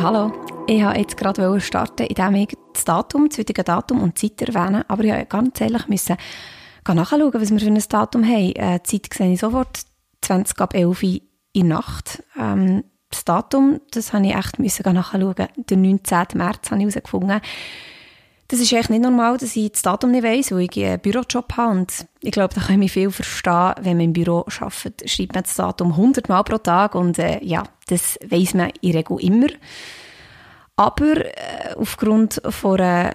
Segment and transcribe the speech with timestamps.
[0.00, 0.32] Hallo,
[0.66, 4.48] ich wollte jetzt gerade starten, indem ich das Datum, das heutige Datum und die Zeit
[4.48, 6.16] erwähne, aber ich musste ganz ehrlich müssen
[6.88, 8.52] nachschauen, was wir für ein Datum haben.
[8.56, 9.80] Äh, die Zeit sehe ich sofort,
[10.22, 11.20] 20 ab 11 Uhr
[11.52, 12.22] in der Nacht.
[12.38, 12.84] Ähm,
[13.14, 15.48] das Datum, das habe ich echt müssen nachschauen.
[15.56, 16.26] Den 19.
[16.34, 17.40] März habe ich herausgefunden.
[18.48, 21.56] Das ist echt nicht normal, dass ich das Datum nicht weiss, weil ich einen Bürojob
[21.56, 25.08] habe und ich glaube, da kann ich mich viel verstehen, wenn man im Büro arbeitet,
[25.08, 28.92] schreibt man das Datum 100 Mal pro Tag und äh, ja, das weiss man in
[28.92, 29.46] der Regel immer.
[30.76, 33.14] Aber äh, aufgrund von einer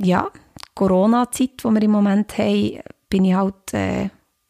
[0.00, 0.28] ja,
[0.74, 4.08] Corona-Zeit, die wir im Moment haben, bin ich halt äh,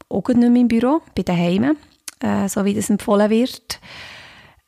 [0.09, 1.77] auch nicht mehr im Büro, bin daheim,
[2.21, 3.81] äh, so wie das empfohlen wird.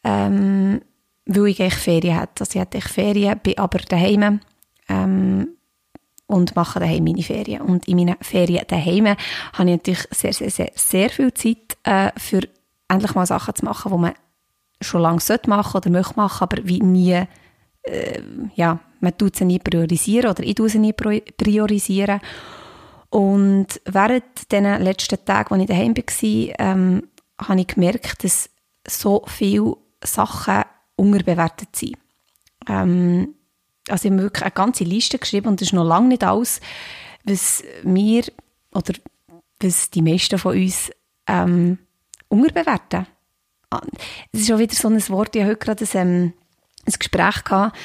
[0.05, 0.81] Ähm,
[1.27, 2.41] weil ich eigentlich Ferien hatte.
[2.41, 4.41] Also ich hatte Ferien, bin aber daheim
[4.89, 5.49] ähm,
[6.27, 7.63] und mache daheim meine Ferien.
[7.63, 12.11] Und in meinen Ferien daheim habe ich natürlich sehr, sehr, sehr, sehr viel Zeit äh,
[12.17, 12.43] für
[12.89, 14.15] endlich mal Sachen zu machen, die man
[14.81, 17.23] schon lange machen oder möchte machen, aber wie nie,
[17.83, 18.23] äh,
[18.55, 22.21] ja, man tut sie nie priorisieren oder ich tue sie nie priorisieren.
[23.11, 27.09] Und während den letzten Tagen, als ich daheim war, ähm,
[27.41, 28.51] habe ich gemerkt, dass
[28.87, 30.63] so viele Sachen
[30.97, 31.97] unterbewertet sind.
[32.69, 33.35] Ähm,
[33.89, 36.61] also ich habe wirklich eine ganze Liste geschrieben und das ist noch lange nicht alles,
[37.25, 38.25] was wir
[38.73, 38.95] oder
[39.61, 40.91] was die meisten von uns
[41.27, 41.79] ähm,
[42.29, 43.07] unterbewerten.
[43.71, 43.83] Ah,
[44.33, 46.33] es ist auch wieder so ein Wort, ich habe heute gerade ein, ähm,
[46.87, 47.77] ein Gespräch gehabt,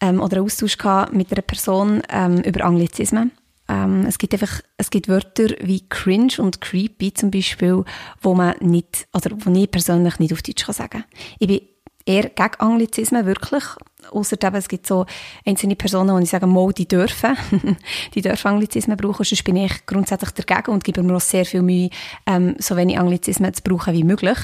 [0.00, 3.32] ähm, oder einen Austausch gehabt mit einer Person ähm, über Anglizismen.
[3.72, 7.84] Ähm, es gibt einfach, es gibt Wörter wie cringe und creepy zum Beispiel,
[8.20, 11.04] wo man nicht, oder wo ich persönlich nicht auf Deutsch kann sagen.
[11.38, 11.60] Ich bin
[12.04, 13.64] eher gegen Anglizismen, wirklich.
[14.10, 15.06] Außer es gibt so
[15.46, 17.34] einzelne Personen, die sagen, mal, die dürfen,
[18.14, 21.62] die dürfen Anglizismen brauchen, sonst bin ich grundsätzlich dagegen und gebe mir auch sehr viel
[21.62, 21.88] Mühe,
[22.26, 24.38] ähm, so wenig Anglizismen zu brauchen wie möglich.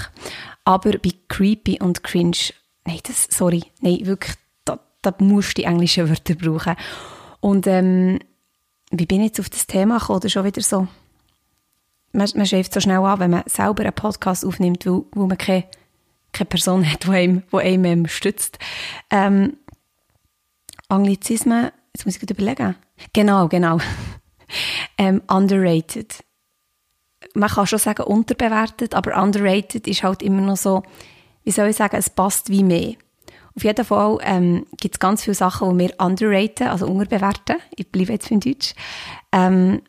[0.64, 2.52] Aber bei creepy und cringe,
[2.86, 6.76] nein, das, sorry, nein, wirklich, da, da musst du die englischen Wörter brauchen.
[7.40, 8.20] Und ähm,
[8.90, 10.18] wie bin ich jetzt auf das Thema gekommen?
[10.18, 10.88] Oder schon wieder so,
[12.12, 15.38] man, man schläft so schnell an, wenn man selber einen Podcast aufnimmt, wo, wo man
[15.38, 15.64] keine,
[16.32, 18.58] keine Person hat, die einem, die einem ähm, stützt.
[19.10, 19.56] Ähm,
[20.88, 22.76] Anglizismen, jetzt muss ich gut überlegen.
[23.12, 23.78] Genau, genau.
[24.98, 26.24] ähm, underrated.
[27.34, 30.82] Man kann schon sagen unterbewertet, aber underrated ist halt immer noch so,
[31.44, 32.94] wie soll ich sagen, es passt wie mehr.
[33.58, 37.56] Auf jeden Fall ähm, gibt es ganz viele Sachen, die wir underraten, also unterbewerten.
[37.74, 38.72] Ich bleibe jetzt für Deutsch.
[39.32, 39.82] Ähm,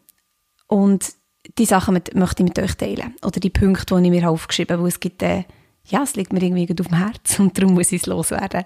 [0.66, 1.06] und
[1.60, 3.16] die Sachen mit, möchte ich mit euch teilen.
[3.24, 5.44] Oder die Punkte, die ich mir aufgeschrieben habe, wo es gibt, äh,
[5.86, 8.64] ja, es liegt mir irgendwie auf dem Herz und darum muss ich es loswerden.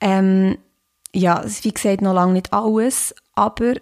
[0.00, 0.58] Ähm,
[1.12, 3.74] ja, wie gesagt noch lange nicht alles, aber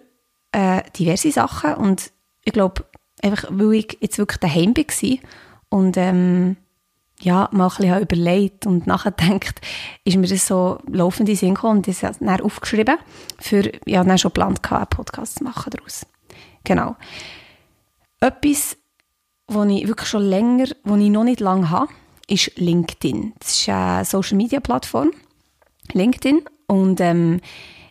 [0.51, 2.11] äh, diverse Sachen und
[2.43, 2.85] ich glaube,
[3.21, 5.17] einfach weil ich jetzt wirklich daheim war
[5.69, 6.57] und ähm,
[7.23, 9.61] ja, mal ein überlegt und nachgedacht,
[10.03, 12.97] ist mir das so laufend in Sinn gekommen und das dann aufgeschrieben,
[13.39, 16.05] für, ja, dann schon geplant einen Podcast zu machen daraus.
[16.63, 16.95] Genau.
[18.19, 18.77] Etwas,
[19.47, 21.91] was ich wirklich schon länger, was ich noch nicht lange habe,
[22.27, 23.33] ist LinkedIn.
[23.39, 25.11] Das ist eine Social-Media-Plattform,
[25.93, 27.41] LinkedIn, und ähm,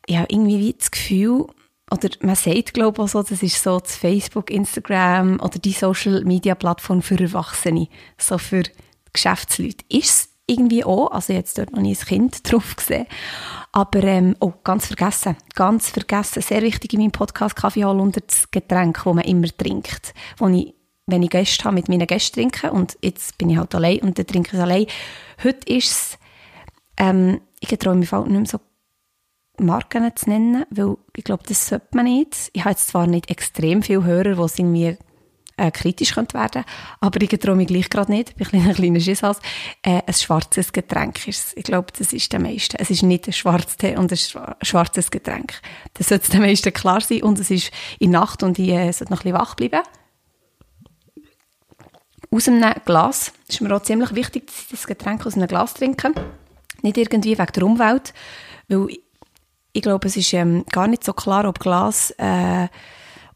[0.06, 1.46] ich habe irgendwie wie das Gefühl,
[1.90, 5.72] oder man sagt, glaube ich, auch so, das ist so das Facebook, Instagram oder die
[5.72, 7.88] Social-Media-Plattform für Erwachsene,
[8.18, 8.62] so für
[9.12, 13.06] Geschäftsleute ist es irgendwie auch, also jetzt dort noch nie ein Kind drauf gesehen,
[13.72, 18.50] aber ähm, oh, ganz vergessen, ganz vergessen, sehr wichtig in meinem Podcast Kaffee Hollunder das
[18.50, 20.74] Getränk, das man immer trinkt, wo ich,
[21.06, 22.70] wenn ich Gäste habe, mit meinen Gästen trinke.
[22.70, 24.86] Und jetzt bin ich halt allein und dann trinke ich es allein.
[25.42, 26.18] Heute ist es,
[26.98, 28.60] ähm, ich traue mich nicht mehr so
[29.58, 32.50] Marken zu nennen, weil ich glaube, das sollte man nicht.
[32.52, 34.96] Ich habe jetzt zwar nicht extrem viele Hörer, die es irgendwie
[35.62, 36.64] äh, kritisch könnte werden
[37.00, 39.38] aber ich traue mich gleich gerade nicht, ich bin ein kleiner Schisshals,
[39.82, 42.78] äh, ein schwarzes Getränk ist Ich glaube, das ist der meiste.
[42.78, 44.18] Es ist nicht ein Schwarztee und ein
[44.62, 45.60] schwarzes Getränk.
[45.94, 49.12] Das sollte der meisten klar sein und es ist in Nacht und ich äh, sollte
[49.12, 49.82] noch ein bisschen wach bleiben.
[52.30, 53.32] Aus einem Glas.
[53.46, 56.12] Es ist mir auch ziemlich wichtig, dass ich das Getränk aus einem Glas trinke.
[56.82, 58.14] Nicht irgendwie wegen der Umwelt,
[58.68, 59.00] weil ich,
[59.74, 62.68] ich glaube, es ist ähm, gar nicht so klar, ob Glas äh,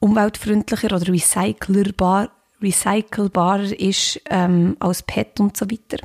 [0.01, 2.31] umweltfreundlicher oder recycelbar,
[2.63, 6.03] recycelbarer ist ähm, als PET und so weiter.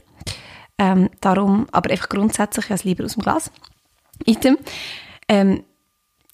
[0.77, 3.51] Ähm, darum, aber einfach grundsätzlich ja, lieber aus dem Glas.
[4.25, 4.57] Item.
[5.27, 5.63] Ähm,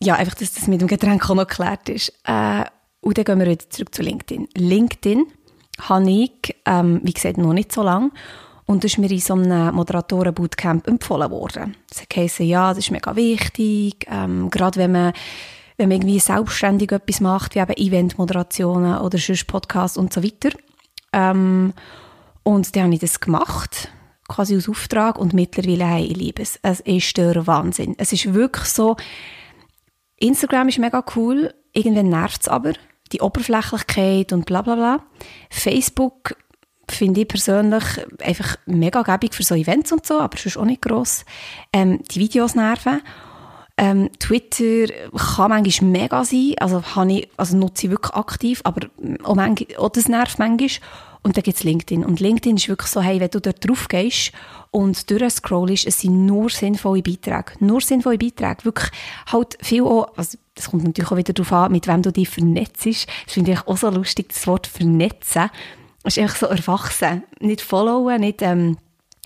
[0.02, 2.14] ja, einfach, dass das mit dem Getränk auch noch geklärt ist.
[2.24, 2.64] Äh,
[3.02, 4.48] und dann gehen wir wieder zurück zu LinkedIn.
[4.56, 5.26] LinkedIn
[5.82, 8.12] habe ich, ähm, wie gesagt, noch nicht so lange.
[8.66, 11.78] Und das ist mir in so einem Moderatoren-Bootcamp empfohlen worden.
[11.90, 15.14] Es heisst, ja, das ist mega wichtig, ähm, gerade wenn man
[15.78, 20.50] wenn man irgendwie selbstständig etwas macht, wie eben Event-Moderationen oder sonst Podcasts und so weiter.
[21.14, 21.74] Ähm,
[22.44, 23.90] und dann habe ich das gemacht,
[24.28, 26.60] quasi aus Auftrag und mittlerweile, hey, ich liebe es.
[26.64, 27.96] Es ist der Wahnsinn.
[27.98, 28.96] Es ist wirklich so,
[30.18, 32.74] Instagram ist mega cool, irgendwann nervt es aber,
[33.12, 35.04] die Oberflächlichkeit und bla bla bla.
[35.50, 36.36] Facebook
[36.90, 37.84] finde ich persönlich
[38.24, 41.26] einfach mega gäbig für so Events und so, aber sonst auch nicht gross.
[41.72, 43.02] Ähm, die Videos nerven.
[43.80, 44.92] Ähm, Twitter
[45.36, 48.88] kann manchmal mega sein, also, habe ich, also nutze ich wirklich aktiv, aber
[49.24, 50.70] auch, manchmal, auch das nervt manchmal.
[51.24, 52.06] Und dann gibt es LinkedIn.
[52.06, 54.32] Und LinkedIn ist wirklich so, hey, wenn du dort drauf gehst
[54.72, 57.52] und durchscrollst, es sind nur sinnvolle Beiträge.
[57.60, 58.64] Nur sinnvolle Beiträge.
[58.64, 58.90] Wirklich
[59.32, 62.30] halt viel auch, also das kommt natürlich auch wieder darauf an, mit wem du dich
[62.30, 62.86] vernetzt.
[62.86, 65.50] Das finde ich auch so lustig, das Wort vernetzen.
[66.04, 67.24] Das ist einfach so erwachsen.
[67.42, 68.78] Nicht followen, nicht ähm,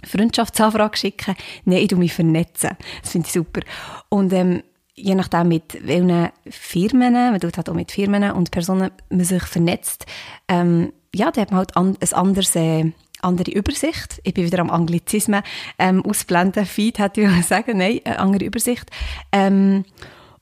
[0.03, 1.35] Freundschaftsanfrage schicken.
[1.65, 2.77] Nein, ich tu mich vernetzen.
[3.01, 3.61] Das finde ich super.
[4.09, 4.63] Und ähm,
[4.95, 9.43] je nachdem mit welchen Firmen, man tut halt auch mit Firmen und Personen, man sich
[9.43, 10.05] vernetzt,
[10.47, 14.21] ähm, ja, da hat man halt an, ein anderes, äh, andere Übersicht.
[14.23, 15.43] Ich bin wieder am Anglizismen
[15.77, 16.65] ähm, ausblenden.
[16.65, 18.89] Feed hätte ich sagen, nein, eine andere Übersicht.
[19.31, 19.85] Ähm,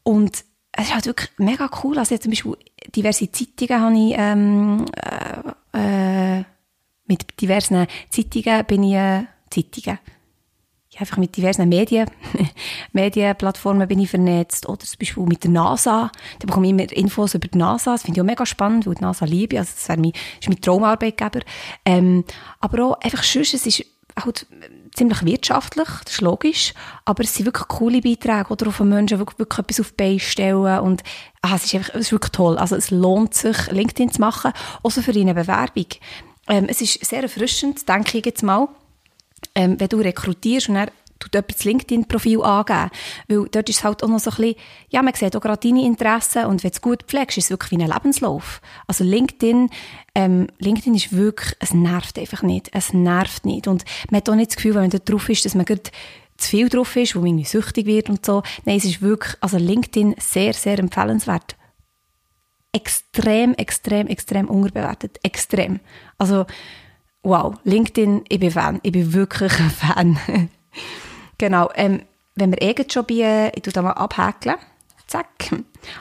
[0.04, 1.98] und es ist halt wirklich mega cool.
[1.98, 2.58] Also zum Beispiel
[2.96, 4.86] diverse Zeitungen habe ich ähm,
[5.74, 6.44] äh, äh,
[7.06, 10.00] mit diversen Zeitungen bin ich äh, Zeitungen
[11.00, 12.10] einfach mit diversen Medien,
[12.94, 16.12] Medienplattformen bin ich vernetzt oder zum Beispiel mit der NASA.
[16.40, 17.94] Da bekomme ich immer Infos über die NASA.
[17.94, 19.60] Das finde ich auch mega spannend, weil die NASA liebe.
[19.60, 21.42] Also das mein, ist mein Traumarbeitgeber.
[21.86, 22.24] Ähm,
[22.60, 23.86] aber auch einfach sonst, es ist
[24.22, 24.48] halt
[24.96, 26.74] ziemlich wirtschaftlich, das ist logisch,
[27.06, 30.20] aber es sind wirklich coole Beiträge, oder auf Menschen wirklich, wirklich etwas auf die Beine
[30.20, 31.04] stellen und
[31.42, 32.58] ah, es, ist einfach, es ist wirklich toll.
[32.58, 34.52] Also es lohnt sich, LinkedIn zu machen,
[34.84, 35.86] außer für eine Bewerbung.
[36.50, 38.68] Ähm, es ist sehr erfrischend, denke ich jetzt mal,
[39.56, 40.90] ähm, wenn du rekrutierst und dann
[41.20, 42.90] tut jemand das LinkedIn-Profil angeben.
[43.28, 44.56] Weil dort ist es halt auch noch so ein bisschen,
[44.90, 47.50] ja, man sieht auch gerade deine Interessen und wenn du es gut pflegst, ist es
[47.50, 48.62] wirklich wie ein Lebenslauf.
[48.88, 49.70] Also LinkedIn,
[50.16, 52.70] ähm, LinkedIn ist wirklich, es nervt einfach nicht.
[52.74, 53.68] Es nervt nicht.
[53.68, 55.92] Und man hat auch nicht das Gefühl, wenn man da drauf ist, dass man gerade
[56.38, 58.44] zu viel drauf ist, wo man süchtig wird und so.
[58.66, 61.56] Nein, es ist wirklich, also LinkedIn sehr, sehr empfehlenswert.
[62.72, 65.20] Extrem, extrem, extrem unterbewertet.
[65.24, 65.80] Extrem.
[66.18, 66.46] Also,
[67.30, 68.80] wow, LinkedIn, ich bin Fan.
[68.84, 70.20] Ich bin wirklich ein Fan.
[71.38, 72.02] genau, ähm,
[72.36, 74.58] wenn wir eh schon bei, ich tue da mal abhäkeln.
[75.08, 75.52] Zack.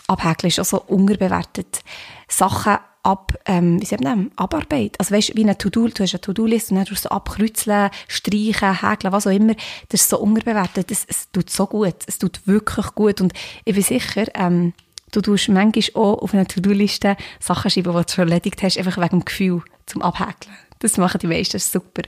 [0.06, 1.82] Abhäkeln ist auch so unterbewertet.
[2.28, 4.96] Sachen ab, ähm, wie sagt man Abarbeit.
[4.98, 7.90] Also weißt, wie eine To-Do, du hast eine To-Do-Liste und dann tust du so abkreuzeln,
[8.06, 9.54] streichen, häkeln, was auch immer.
[9.88, 10.90] Das ist so unterbewertet.
[10.90, 11.96] Es, es tut so gut.
[12.06, 13.20] Es tut wirklich gut.
[13.20, 13.32] Und
[13.64, 14.75] ich bin sicher, ähm,
[15.12, 18.98] du tust manchmal auch auf einer To-Do-Liste Sachen schreiben, die du schon erledigt hast, einfach
[18.98, 20.54] wegen dem Gefühl zum Abhäkeln.
[20.78, 22.02] Das machen die meisten, super.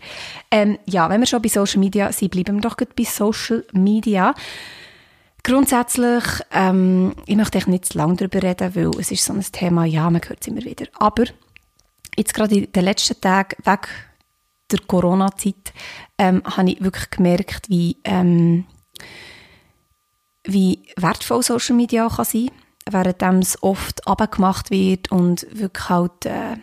[0.51, 3.65] Ähm, ja, wenn wir schon bei Social Media sind, bleiben wir doch gut bei Social
[3.73, 4.35] Media.
[5.43, 9.41] Grundsätzlich, ähm, ich möchte echt nicht zu lange darüber reden, weil es ist so ein
[9.41, 10.87] Thema, ja, man hört es immer wieder.
[10.95, 11.25] Aber
[12.17, 13.89] jetzt gerade in den letzten Tagen, weg
[14.71, 15.73] der Corona-Zeit,
[16.19, 18.67] ähm, habe ich wirklich gemerkt, wie, ähm,
[20.45, 22.51] wie wertvoll Social Media kann sein
[22.85, 26.27] kann, während es oft abgemacht wird und wirklich halt...
[26.27, 26.57] Äh,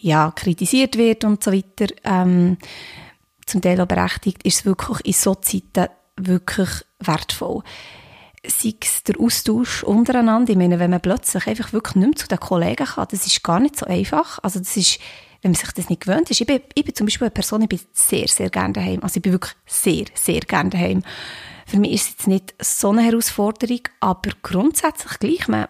[0.00, 2.58] ja, kritisiert wird und so weiter, ähm,
[3.46, 6.68] zum Teil auch berechtigt, ist es wirklich in so Zeiten wirklich
[7.00, 7.62] wertvoll.
[8.46, 12.28] Sei es der Austausch untereinander, ich meine, wenn man plötzlich einfach wirklich nicht mehr zu
[12.28, 14.38] den Kollegen kann, das ist gar nicht so einfach.
[14.42, 15.00] Also das ist,
[15.42, 16.40] wenn man sich das nicht gewöhnt ist.
[16.40, 19.00] Ich bin, ich bin zum Beispiel eine Person, ich bin sehr, sehr gerne daheim.
[19.02, 21.02] Also ich bin wirklich sehr, sehr gerne daheim.
[21.66, 25.66] Für mich ist es jetzt nicht so eine Herausforderung, aber grundsätzlich gleich, man,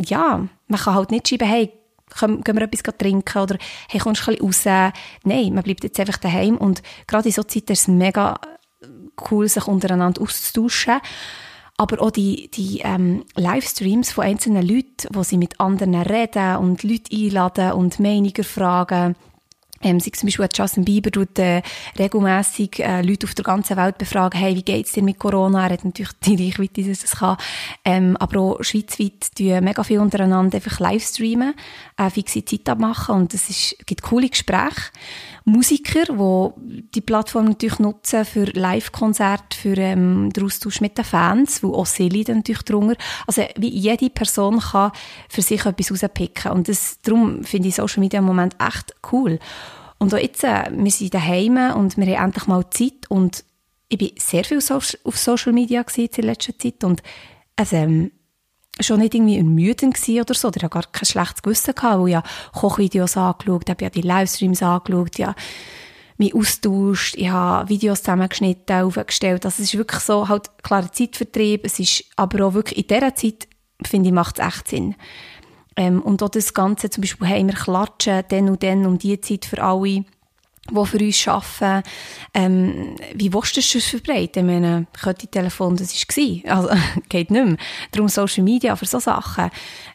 [0.00, 1.72] ja, man kann halt nicht schreiben, hey,
[2.20, 3.58] gehen wir etwas trinken oder
[3.88, 4.92] hey, kommst du ein bisschen raus?
[5.24, 8.38] Nein, man bleibt jetzt einfach daheim und gerade in so Zeiten ist es mega
[9.30, 11.00] cool, sich untereinander auszutauschen.
[11.76, 16.84] Aber auch die, die ähm, Livestreams von einzelnen Leuten, wo sie mit anderen reden und
[16.84, 19.16] Leute einladen und Meinungen fragen,
[19.84, 21.62] ähm, sei zum Beispiel Justin Bieber tut äh,
[21.98, 25.66] regelmässig äh, Leute auf der ganzen Welt befragen, hey, wie geht's dir mit Corona?
[25.66, 27.36] Er hat natürlich die Reichweite, dass es kann.
[27.84, 31.54] Ähm, aber auch schweizweit tun mega viel untereinander einfach Livestreamen,
[31.96, 34.90] äh, fixe Zeit abmachen und es ist, gibt coole Gespräche.
[35.44, 41.62] Musiker, die die Plattform natürlich nutzen für Live-Konzerte, für ähm, den Austausch mit den Fans,
[41.62, 42.96] wo auch sie leiden natürlich drunter.
[43.26, 44.92] Also wie jede Person kann
[45.28, 49.38] für sich etwas rauspicken und das, darum finde ich Social Media im Moment echt cool.
[49.98, 53.44] Und auch jetzt, äh, wir sind daheim und wir haben endlich mal Zeit und
[53.88, 57.02] ich bin sehr viel auf Social Media in letzter Zeit und
[57.56, 58.10] also, ähm,
[58.80, 60.48] schon nicht irgendwie ermüdend gewesen oder so.
[60.48, 64.02] Ich hatte gar kein schlechtes Gewissen, gehabt, weil ich ja Kochvideos angeschaut habe, ja die
[64.02, 65.34] Livestreams angeschaut, ja
[66.16, 69.44] mich austauscht, ich habe Videos zusammengeschnitten, aufgestellt.
[69.44, 73.14] Also es ist wirklich so, halt klarer Zeitvertrieb, es ist aber auch wirklich in dieser
[73.14, 73.48] Zeit,
[73.84, 74.94] finde ich, macht es echt Sinn.
[75.76, 79.20] Ähm, und auch das Ganze, zum Beispiel, hey, wir klatschen dann und dann um die
[79.20, 80.04] Zeit für alle,
[80.70, 81.88] die für uns arbeiten.
[82.32, 84.48] Ähm, wie willst du das verbreiten?
[84.48, 84.86] Ich meine,
[85.30, 86.68] Telefon, das war, also
[87.08, 87.56] geht nicht mehr.
[87.92, 89.50] Darum Social Media für so Sachen.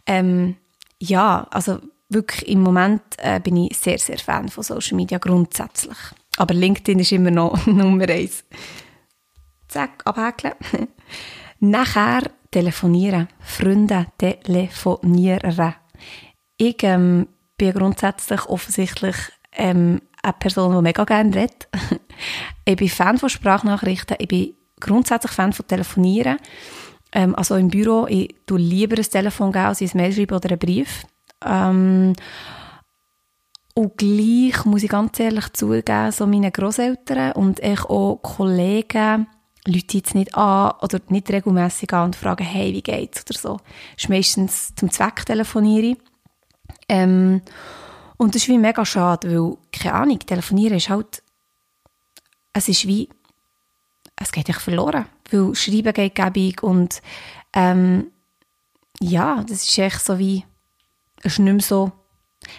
[0.05, 0.55] Ähm,
[0.99, 5.97] ja, also wirklich im Moment äh, bin ich sehr, sehr Fan von Social Media grundsätzlich.
[6.37, 8.43] Aber LinkedIn ist immer noch Nummer eins.
[9.67, 10.55] Zack, abhäkeln.
[11.59, 13.27] Nachher telefonieren.
[13.39, 15.75] Freunde telefonieren.
[16.57, 19.15] Ich ähm, bin grundsätzlich offensichtlich
[19.53, 21.67] ähm, eine Person, die mega gerne redet.
[22.65, 24.17] ich bin Fan von Sprachnachrichten.
[24.19, 26.37] Ich bin grundsätzlich Fan von Telefonieren.
[27.11, 30.49] Ähm, also im Büro, ich tue lieber ein Telefon geben, als ein Mail schreiben oder
[30.49, 31.03] einen Brief.
[31.45, 32.13] Ähm,
[33.73, 39.27] und gleich muss ich ganz ehrlich zugeben, so meine Großeltern und ich auch Kollegen,
[39.65, 43.57] Leute jetzt nicht an oder nicht regelmäßig an und fragen, hey, wie geht's oder so.
[43.95, 45.95] Das ist meistens zum Zweck telefoniere
[46.89, 47.41] ähm,
[48.19, 51.23] und das ist wie mega schade, weil, keine Ahnung, telefonieren ist halt,
[52.53, 53.09] es ist wie,
[54.17, 57.01] es geht echt verloren, weil Schreiben geht gäbig und
[57.53, 58.11] ähm,
[58.99, 60.45] ja, das ist echt so wie,
[61.23, 61.93] es ist nicht mehr so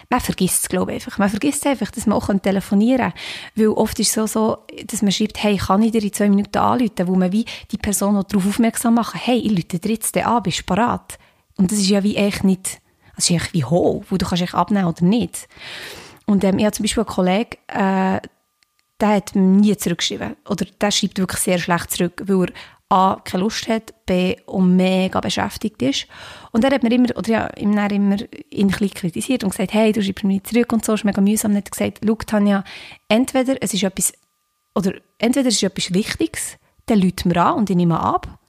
[0.09, 1.17] man vergisst es, glaube ich, einfach.
[1.17, 3.19] Man vergisst einfach, dass man auch telefonieren kann.
[3.55, 6.29] Weil oft ist es so, so, dass man schreibt, hey, kann ich dir in zwei
[6.29, 9.91] Minuten anrufen, wo man wie die Person auch darauf aufmerksam machen, hey, ich rufe dir
[9.91, 11.17] jetzt an, bist du parat?
[11.57, 12.80] Und das ist ja wie echt nicht,
[13.21, 15.47] das ist wie hoch, wo du kannst abnehmen oder nicht.
[16.25, 18.21] Und ähm, ich habe zum Beispiel einen Kollegen, äh,
[18.99, 20.35] der hat nie zurückgeschrieben.
[20.47, 22.53] Oder der schreibt wirklich sehr schlecht zurück, weil er
[22.89, 26.07] A, keine Lust hat, B, und mega beschäftigt ist.
[26.51, 28.17] Und er hat mir immer, oder ja, immer, immer
[28.49, 31.21] ihn ein kritisiert und gesagt, hey, du schreibst mir nicht zurück und so, ist mega
[31.21, 31.51] mühsam.
[31.51, 32.63] Und hat gesagt, schau, Tanja,
[33.07, 34.11] entweder es ist etwas,
[34.75, 38.40] oder entweder es ist etwas Wichtiges, dann lädt mir an und ich nehme ab.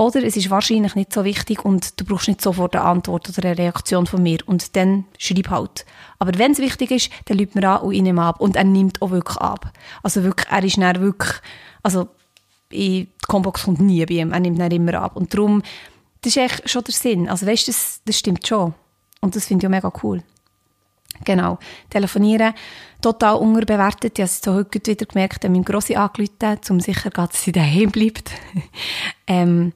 [0.00, 3.46] Oder es ist wahrscheinlich nicht so wichtig und du brauchst nicht sofort eine Antwort oder
[3.46, 4.38] eine Reaktion von mir.
[4.46, 5.84] Und dann schreib halt.
[6.18, 8.40] Aber wenn es wichtig ist, dann lädt mir an und ich nehme ab.
[8.40, 9.70] Und er nimmt auch wirklich ab.
[10.02, 11.34] Also wirklich, er ist dann wirklich,
[11.82, 12.08] also
[12.70, 15.16] in die Combox kommt nie bei ihm, er nimmt dann immer ab.
[15.16, 15.62] Und darum,
[16.22, 17.28] das ist echt schon der Sinn.
[17.28, 18.72] Also weißt du, das, das stimmt schon.
[19.20, 20.22] Und das finde ich auch mega cool.
[21.24, 21.58] Genau.
[21.90, 22.54] Telefonieren,
[23.02, 24.18] total unterbewertet.
[24.18, 27.52] Ich habe es so heute wieder gemerkt, ich habe Grossi angerufen, um sicher dass sie
[27.52, 28.30] daheim bleibt.
[29.26, 29.74] ähm,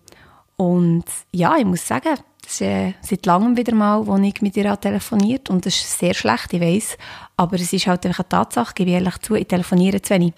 [0.57, 4.57] und ja, ich muss sagen, das ist äh, seit langem wieder mal, wo ich mit
[4.57, 6.99] ihr telefoniert und das ist sehr schlecht, ich weiß,
[7.37, 10.35] aber es ist halt einfach eine Tatsache, gebe ich ehrlich zu, ich telefoniere zu wenig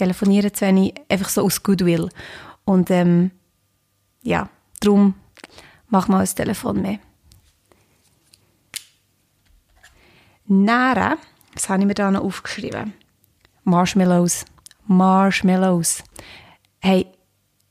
[0.00, 2.08] telefonieren zu wenig, einfach so aus Goodwill.
[2.64, 3.30] Und ähm,
[4.22, 4.48] ja,
[4.80, 5.14] darum
[5.88, 6.98] mach mal das Telefon mehr.
[10.46, 11.18] Nähren,
[11.54, 12.94] was habe ich mir da noch aufgeschrieben?
[13.64, 14.46] Marshmallows.
[14.86, 16.02] Marshmallows.
[16.80, 17.06] Hey,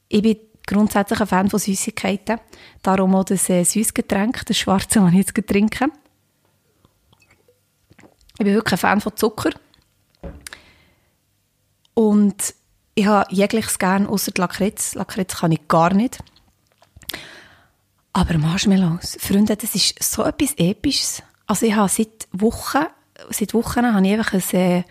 [0.08, 0.38] ich bin
[0.69, 2.39] grundsätzlich ein Fan von Süßigkeiten.
[2.81, 5.88] Darum auch das äh, Süßgetränk, das schwarze, das ich jetzt trinke.
[8.38, 9.49] Ich bin wirklich ein Fan von Zucker.
[11.93, 12.53] Und
[12.95, 14.95] ich habe jegliches gern, außer Lakritz.
[14.95, 16.19] Lakritz kann ich gar nicht.
[18.13, 21.23] Aber Marshmallows, Freunde, das ist so etwas Episches.
[21.47, 22.85] Also ich habe seit Wochen,
[23.29, 24.85] seit Wochen habe ich einfach ein, äh, ein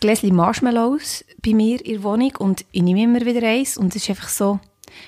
[0.00, 4.02] Gläschen Marshmallows bei mir in der Wohnung und ich nehme immer wieder eins und es
[4.02, 4.60] ist einfach so,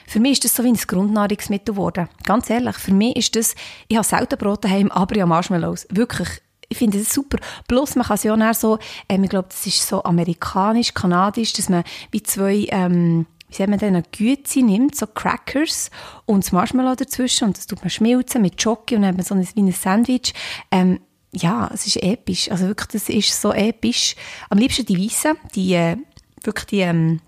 [0.06, 2.08] für mich ist das so wie ein Grundnahrungsmittel geworden.
[2.24, 3.54] Ganz ehrlich, für mich ist das,
[3.88, 5.86] ich habe selten Brot daheim, aber ja Marshmallows.
[5.90, 6.28] Wirklich,
[6.68, 7.38] ich finde das super.
[7.68, 8.78] Plus, man kann es ja auch so,
[9.08, 13.70] ähm, ich glaube, das ist so amerikanisch, kanadisch, dass man wie zwei, ähm, wie sagt
[13.70, 15.90] man denn, Güte nimmt, so Crackers
[16.24, 19.24] und das Marshmallow dazwischen und das tut man schmilzen mit Jockey und dann hat man
[19.24, 20.34] so ein, wie ein Sandwich.
[20.70, 21.00] Ähm,
[21.32, 22.50] ja, es ist episch.
[22.50, 24.16] Also wirklich, das ist so episch.
[24.48, 25.96] Am liebsten die Weißen, die, äh,
[26.42, 27.20] wirklich die, ähm,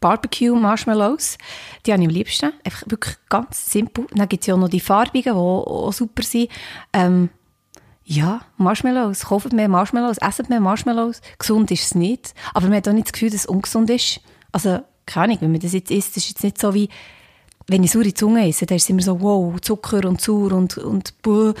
[0.00, 1.38] Barbecue Marshmallows.
[1.84, 2.52] Die habe ich am liebsten.
[2.64, 4.06] Einfach wirklich ganz simpel.
[4.14, 6.50] Dann gibt es ja auch noch die farbigen, die auch super sind.
[6.92, 7.30] Ähm,
[8.04, 9.26] ja, Marshmallows.
[9.26, 11.20] Kauft mehr Marshmallows, esset mehr Marshmallows.
[11.38, 12.34] Gesund ist es nicht.
[12.54, 14.20] Aber man hat auch nicht das Gefühl, dass es ungesund ist.
[14.52, 16.88] Also, keine Ahnung, wenn man das jetzt isst, ist es jetzt nicht so wie,
[17.66, 20.78] wenn ich saure Zunge esse, dann ist es immer so, wow, Zucker und sauer und,
[20.78, 21.52] und buh.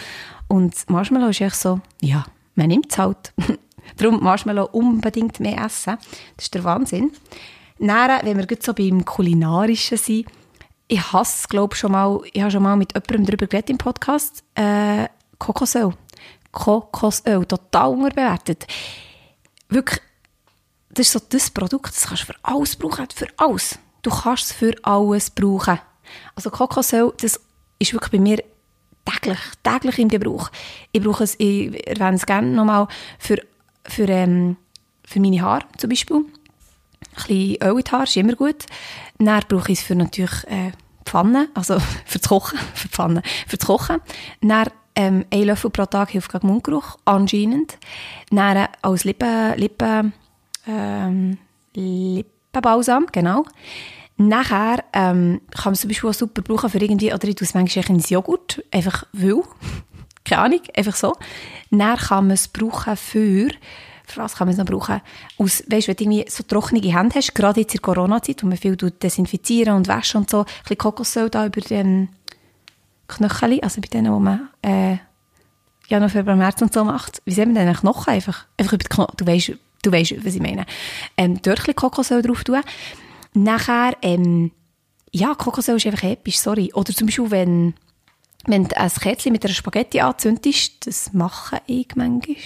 [0.48, 3.34] Und Marshmallow ist echt so, ja, man nimmt es halt.
[3.96, 5.98] Darum Marshmallow unbedingt mehr essen.
[6.36, 7.12] Das ist der Wahnsinn.
[7.78, 10.26] Dann, wenn wir jetzt so beim Kulinarischen sind,
[10.88, 14.42] ich hasse glaube schon mal, ich habe schon mal mit jemandem darüber geredet im Podcast,
[14.54, 15.08] äh,
[15.38, 15.92] Kokosöl.
[16.50, 18.66] Kokosöl, total unterbewertet.
[19.68, 20.00] Wirklich,
[20.90, 23.78] das ist so das Produkt, das kannst du für alles brauchen, für alles.
[24.02, 25.78] Du kannst es für alles brauchen.
[26.34, 27.38] Also Kokosöl, das
[27.78, 28.42] ist wirklich bei mir
[29.04, 30.50] täglich, täglich im Gebrauch.
[30.92, 33.38] Ich brauche es, ich erwähne es gerne nochmal, für,
[33.84, 34.56] für, ähm,
[35.04, 36.24] für meine Haare zum Beispiel.
[37.28, 38.66] Ein bisschen Öl ist immer gut.
[39.18, 40.72] Dann brauche ich es für natürlich äh,
[41.04, 43.98] Pfanne, also für das Kochen, für Pfanne, für das Kochen.
[44.40, 47.78] Dann ähm, ein Löffel pro Tag hilft gegen Mundgeruch, anscheinend.
[48.30, 50.12] Dann äh, als Lippen, Lippen,
[50.66, 51.38] ähm,
[51.74, 53.44] Lippenbalsam, genau.
[54.16, 57.46] Nachher ähm, kann man es zum Beispiel auch super brauchen für irgendwie, oder ich tue
[57.46, 59.44] es manchmal ins Joghurt, einfach weil,
[60.24, 61.14] keine Ahnung, einfach so.
[61.70, 63.50] Dann kann man es brauchen für,
[64.08, 65.00] für was kann man es noch brauchen?
[65.38, 68.46] Aus, weißt wenn du irgendwie so trockene Hände hast, gerade jetzt in der Corona-Zeit, wo
[68.46, 72.08] man viel desinfizieren und waschen und so, ein bisschen Kokosöl da über den
[73.06, 74.96] Knöchel, also bei denen, wo man äh,
[75.88, 77.22] Januar, Februar, März und so macht.
[77.24, 78.46] Wie sehen wir denn Knochen einfach?
[78.56, 80.66] Einfach über die Knochen, du weißt, du weißt, was ich meine.
[81.16, 82.60] Ähm, dort ein bisschen Kokosöl drauf tun.
[83.34, 84.50] Nachher, ähm,
[85.12, 86.72] ja, Kokosöl ist einfach episch, sorry.
[86.74, 87.74] Oder zum Beispiel, wenn,
[88.46, 92.36] wenn du ein Kerzchen mit einer Spaghetti anzündest, das mache ich manchmal.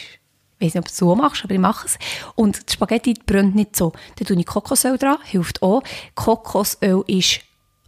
[0.62, 1.99] Ich weiß nicht, ob du es so machst, aber ich mache es.
[2.37, 3.92] Und die Spaghetti brennt nicht so.
[4.16, 5.83] Dann tue ich Kokosöl dran, hilft auch.
[6.14, 7.40] Kokosöl ist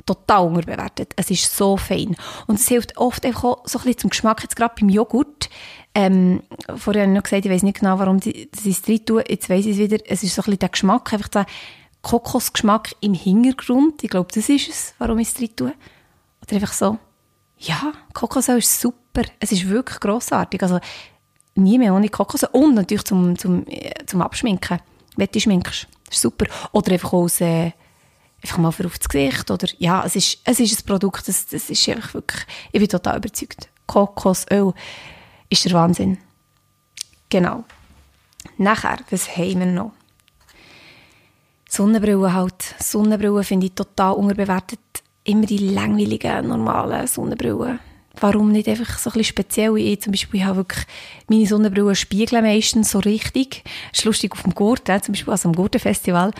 [0.04, 1.12] total unterbewertet.
[1.14, 2.16] Es ist so fein.
[2.48, 5.48] Und es hilft oft einfach auch so ein bisschen zum Geschmack, jetzt gerade beim Joghurt.
[5.94, 6.42] Ähm,
[6.76, 9.24] vorher habe ich noch gesagt, ich weiß nicht genau, warum ich es drin tue.
[9.28, 9.98] Jetzt weiss ich es wieder.
[10.06, 11.46] Es ist so ein bisschen der Geschmack, einfach der
[12.02, 14.02] Kokosgeschmack im Hintergrund.
[14.02, 15.72] Ich glaube, das ist es, warum ich es drin tue.
[16.42, 16.98] Oder einfach so,
[17.58, 19.22] ja, Kokosöl ist super.
[19.38, 20.60] Es ist wirklich grossartig.
[20.60, 20.80] Also,
[21.54, 22.48] nie mehr ohne Kokosöl.
[22.52, 23.64] Und natürlich zum, zum,
[24.06, 24.80] zum Abschminken.
[25.16, 25.86] Wenn du schminkst.
[26.06, 26.46] Das ist super.
[26.72, 27.72] Oder einfach aus, äh,
[28.42, 29.50] einfach mal für aufs Gesicht.
[29.50, 32.42] Oder, ja, es ist, es ist ein Produkt, das, das ist einfach wirklich,
[32.72, 33.68] ich bin total überzeugt.
[33.86, 34.72] Kokosöl
[35.48, 36.18] ist der Wahnsinn.
[37.28, 37.64] Genau.
[38.58, 39.92] Nachher, was haben wir noch?
[41.68, 42.74] Sonnenbrillen halt.
[42.78, 44.78] Sonnenbrillen finde ich total unterbewertet.
[45.24, 47.80] Immer die langweiligen, normalen Sonnenbrillen.
[48.20, 49.76] Warum nicht einfach so ein bisschen speziell?
[49.76, 50.86] Ich zum Beispiel ich habe wirklich
[51.28, 53.64] meine Sonnenbrillen spiegeln meistens so richtig.
[53.90, 56.30] Das ist lustig auf dem Gurten, zum Beispiel also am Gurtenfestival.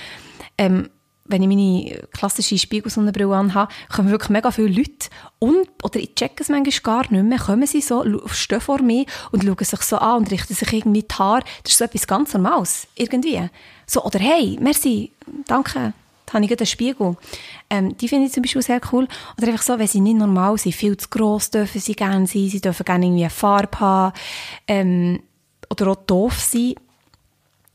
[0.57, 0.89] Ähm,
[1.27, 6.43] wenn ich meine klassische Spiegelsonnenbrille anhabe, kommen wirklich mega viele Leute und, oder ich checke
[6.43, 9.97] es manchmal gar nicht mehr, kommen sie so, stehen vor mir und schauen sich so
[9.97, 11.43] an und richten sich irgendwie die Haare.
[11.63, 13.41] Das ist so etwas ganz Normales, irgendwie.
[13.87, 15.13] So, oder hey, merci,
[15.47, 16.04] danke, da
[16.35, 17.17] habe ich einen Spiegel.
[17.71, 19.09] Ähm, die finde ich zum Beispiel sehr cool.
[19.39, 22.49] Oder einfach so, wenn sie nicht normal sind, viel zu gross dürfen sie gerne sein,
[22.49, 24.13] sie dürfen gerne irgendwie eine Farbe haben,
[24.69, 25.23] ähm,
[25.71, 26.75] oder auch doof sein.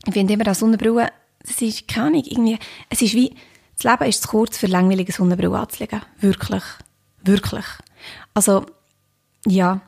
[0.06, 1.10] Ich finde immer, dass Sonnenbrille
[1.42, 3.34] das ist keine Ahnung, irgendwie, es ist wie,
[3.76, 6.02] das Leben ist zu kurz für langweilige Sonnenbrille anzulegen.
[6.20, 6.62] Wirklich.
[7.22, 7.64] Wirklich.
[8.34, 8.66] Also,
[9.46, 9.80] ja,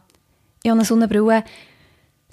[0.62, 1.44] ich habe eine Sonnenbrille,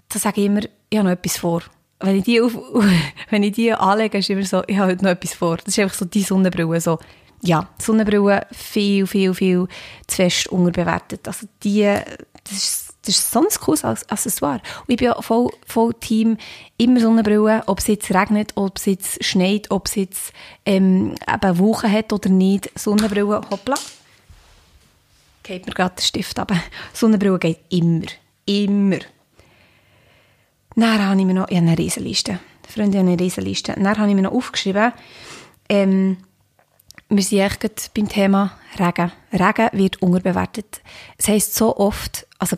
[0.08, 1.64] da sage ich immer, ich habe noch etwas vor.
[2.00, 2.58] Wenn ich die, auf,
[3.30, 5.58] wenn ich die anlege, ist immer so, ich habe heute noch etwas vor.
[5.58, 7.00] Das ist einfach so die Sonnenbrille, so,
[7.42, 9.68] ja, Sonnenbrille viel, viel, viel
[10.08, 11.28] zu fest unterbewertet.
[11.28, 11.96] Also die,
[12.44, 14.62] das ist das ist so ein cooles Accessoire.
[14.82, 16.38] Und ich bin ja voll, voll Team,
[16.78, 20.34] immer Sonnenbrille, ob es jetzt regnet, ob es jetzt schneit, ob es jetzt
[20.66, 22.70] ähm, eben Wochen hat oder nicht.
[22.78, 23.76] Sonnenbrille, hoppla.
[25.44, 26.52] Geht mir gerade der Stift ab.
[26.94, 28.06] Sonnenbrille geht immer.
[28.46, 29.00] Immer.
[30.80, 32.40] Dann habe ich mir noch, ich habe eine Riesenliste.
[32.68, 33.74] Freunde, ich habe eine Riesenliste.
[33.74, 34.94] Dann habe ich mir noch aufgeschrieben,
[35.68, 36.18] ähm,
[37.10, 39.12] wir sind echt beim Thema Regen.
[39.34, 40.82] Regen wird unterbewertet.
[41.18, 42.56] Es heisst so oft, also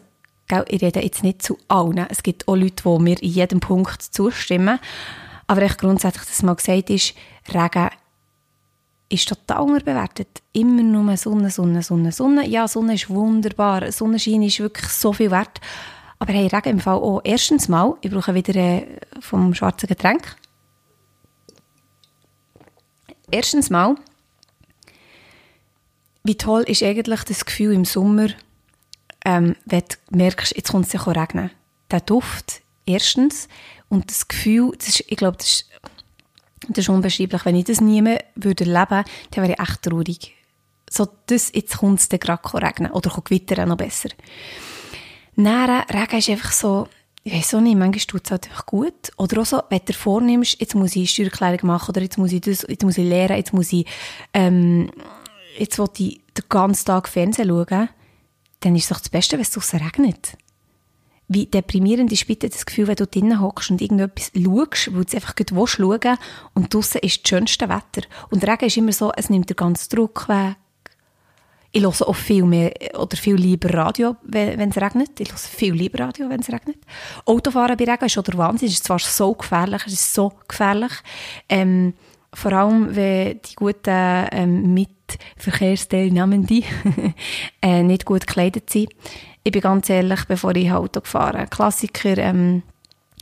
[0.68, 2.06] ich rede jetzt nicht zu allen.
[2.10, 4.80] Es gibt auch Leute, die mir in jedem Punkt zustimmen.
[5.48, 7.16] Aber echt grundsätzlich, dass mal gesagt ist,
[7.52, 7.90] Regen
[9.10, 10.42] ist total unterbewertet.
[10.54, 12.48] Immer nur Sonne, Sonne, Sonne, Sonne.
[12.48, 13.92] Ja, Sonne ist wunderbar.
[13.92, 15.60] Sonnenschein ist wirklich so viel wert.
[16.22, 17.22] Aber hey, Regen im Fall auch.
[17.24, 18.86] Erstens mal, ich brauche wieder äh,
[19.22, 20.36] vom schwarzen Getränk.
[23.32, 23.96] Erstens mal,
[26.24, 28.28] wie toll ist eigentlich das Gefühl im Sommer,
[29.26, 31.50] ähm, wenn du merkst, jetzt kommt es ja regnen.
[31.90, 33.48] Der Duft, erstens,
[33.90, 35.70] und das Gefühl, das ist, ich glaube, das ist,
[36.70, 37.46] das ist unbeschreiblich.
[37.46, 40.36] Wenn ich das nie mehr würde erleben, dann wäre ich echt traurig.
[40.88, 42.92] So, das, jetzt kommt es dann gerade regnen.
[42.92, 44.10] Oder gewittern, noch besser.
[45.36, 46.88] Dann, Regen ist einfach so,
[47.24, 49.12] ich weiß auch nicht, manchmal tut es halt einfach gut.
[49.18, 52.42] Oder auch so, wenn du vornimmst, jetzt muss ich Steuererklärung machen, oder jetzt muss ich
[52.42, 53.86] das, jetzt muss ich lernen, jetzt muss ich,
[54.34, 54.92] ähm,
[55.58, 57.90] jetzt will ich den ganzen Tag Fernsehen schauen
[58.62, 60.38] dann ist es doch das Beste, wenn es draussen regnet.
[61.28, 65.16] Wie deprimierend ist bitte das Gefühl, wenn du drinnen hockst und irgendetwas schaust, weil du
[65.16, 66.18] einfach gut schauen
[66.54, 68.08] und draussen ist das schönste Wetter.
[68.30, 70.58] Und Regen ist immer so, es nimmt den ganzen Druck weg.
[71.74, 75.20] Ich höre auch viel mehr oder viel lieber Radio, wenn es regnet.
[75.20, 76.78] Ich höre viel lieber Radio, wenn es regnet.
[77.26, 78.68] Autofahren bei Regen ist schon der Wahnsinn.
[78.68, 80.92] Es ist zwar so gefährlich, es ist so gefährlich.
[81.48, 81.94] Ähm,
[82.34, 86.64] vor allem, wenn die guten ähm, Mitverkehrsteilnehmenden
[87.62, 88.90] äh, nicht gut gekleidet sind.
[89.44, 92.64] Ich bin ganz ehrlich, bevor ich Auto gefahren Klassiker, ähm,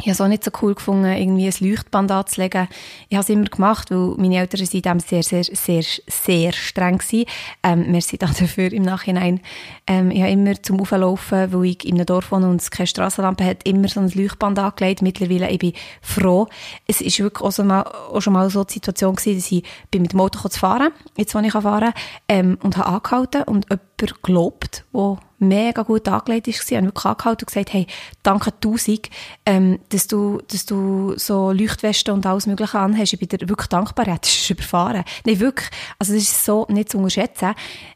[0.01, 2.69] ich habe es auch nicht so cool gefunden, irgendwie ein Leuchtband anzulegen.
[3.09, 6.99] Ich habe es immer gemacht, weil meine Eltern sind dem sehr, sehr, sehr, sehr streng
[6.99, 7.25] waren.
[7.63, 9.41] Ähm, merci dafür im Nachhinein.
[9.87, 12.87] Ähm, ich habe immer zum Auflaufen, weil ich in einem Dorf wohne und es keine
[12.87, 15.01] Strassenlampe hat, immer so ein Leuchtband angelegt.
[15.01, 16.47] Mittlerweile, ich bin froh.
[16.87, 19.63] Es ist wirklich auch, so mal, auch schon mal so die Situation gewesen, dass ich
[19.91, 21.93] bin mit dem Auto zu fahren, jetzt, wo ich fahren kann,
[22.29, 23.65] ähm, und habe angehalten und
[24.01, 27.87] jemand gelobt, der mega gut angelegt war, habe wirklich angehalten und gesagt, hey,
[28.23, 29.09] danke tausend,
[29.45, 33.13] ähm, dass du, dass du so Leuchtwesten und alles mögliche anhast.
[33.13, 34.07] Ich bin dir wirklich dankbar.
[34.07, 35.03] Ja, das ist überfahren.
[35.25, 35.69] Nein, wirklich.
[35.97, 37.53] Also das ist so nicht zu unterschätzen.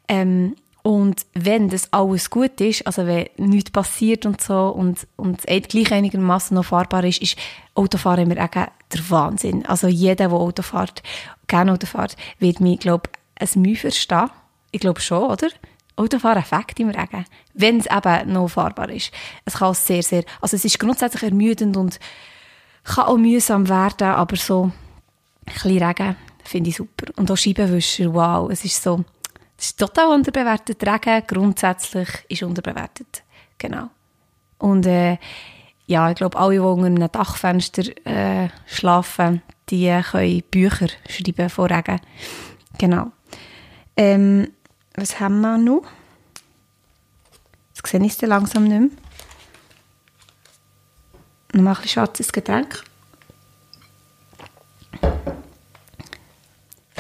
[0.08, 5.40] Ähm, und wenn das alles gut ist, also wenn nichts passiert und so und, und
[5.46, 7.38] es gleich einigermaßen noch fahrbar ist, ist
[7.74, 8.36] Autofahren immer
[8.94, 9.66] der Wahnsinn.
[9.66, 10.62] Also jeder, der Auto
[11.48, 14.30] gerne Auto fährt, wird mich, glaube ich, ein Mühe verstehen.
[14.72, 15.48] Ich glaube schon, oder?
[15.96, 19.12] Autofahren effekt im Regen, wenn es eben noch fahrbar ist.
[19.46, 22.00] Es kann sehr, sehr, also es ist grundsätzlich ermüdend und
[22.84, 24.72] kann auch mühsam werden, aber so
[25.46, 27.06] ein bisschen Regen finde ich super.
[27.16, 29.04] Und auch Scheibenwischer, wow, es ist so,
[29.58, 30.86] es ist total unterbewertet.
[30.86, 33.24] Regen grundsätzlich ist unterbewertet.
[33.58, 33.90] Genau.
[34.58, 35.18] Und äh,
[35.86, 41.70] ja, ich glaube, alle, die unter einem Dachfenster äh, schlafen, die können Bücher schreiben vor
[41.70, 42.00] Regen.
[42.78, 43.12] Genau.
[43.96, 44.48] Ähm,
[44.96, 45.84] was haben wir noch?
[47.76, 48.94] Jetzt sehe ich es langsam nicht
[51.54, 51.62] mehr.
[51.64, 52.84] Noch ein schwarzes Getränk.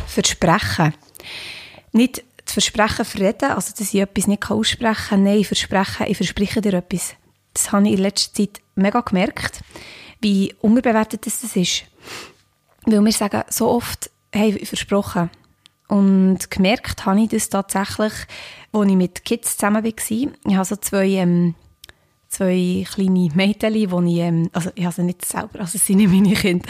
[0.07, 0.93] Versprechen.
[1.91, 5.23] Nicht das Versprechen verreden, also dass ich etwas nicht aussprechen kann.
[5.23, 7.15] Nein, versprechen, ich verspreche dir etwas.
[7.53, 9.61] Das habe ich in letzter Zeit mega gemerkt,
[10.21, 11.85] wie unterbewertet das ist.
[12.85, 15.29] Weil wir sagen so oft, hey, versprochen.
[15.93, 18.13] Und gemerkt habe ich das tatsächlich,
[18.71, 19.91] als ich mit Kids zusammen war.
[19.93, 21.53] Ich habe so zwei, ähm,
[22.29, 25.99] zwei kleine Mädchen, die ich, ähm, also ich habe sie nicht selber, also es sind
[26.11, 26.67] meine Kinder,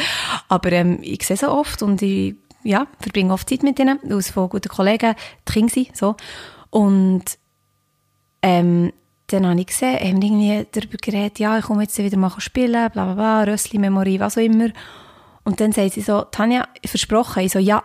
[0.50, 4.30] aber ähm, ich sehe sie oft und ich ja, verbringe oft Zeit mit ihnen, aus
[4.30, 5.16] von guten Kollegen,
[5.48, 6.18] die Kinder sind, so.
[6.70, 7.24] Und
[8.42, 8.92] ähm,
[9.28, 12.92] dann habe ich gesehen, haben irgendwie darüber geredet, ja, ich komme jetzt wieder mal spielen,
[12.92, 14.72] bla bla bla, Rössli-Memory, was auch immer.
[15.46, 17.84] Und dann sagt sie so, Tanja, versprochen, ich so, ja.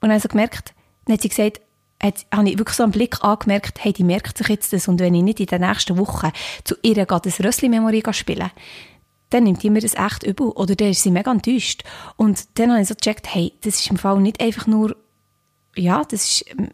[0.00, 1.60] Und dann habe ich gemerkt, dann hat sie gesagt,
[2.02, 5.00] hat, habe ich wirklich so einen Blick angemerkt, hey, die merkt sich jetzt das und
[5.00, 6.30] wenn ich nicht in den nächsten Wochen
[6.64, 8.50] zu ihr gehe, das Rössli-Memory spielen,
[9.30, 11.82] dann nimmt die mir das echt übel oder dann ist sie mega enttäuscht.
[12.16, 14.96] Und dann habe ich so gecheckt, hey, das ist im Fall nicht einfach nur,
[15.76, 16.70] ja, das ist, ähm,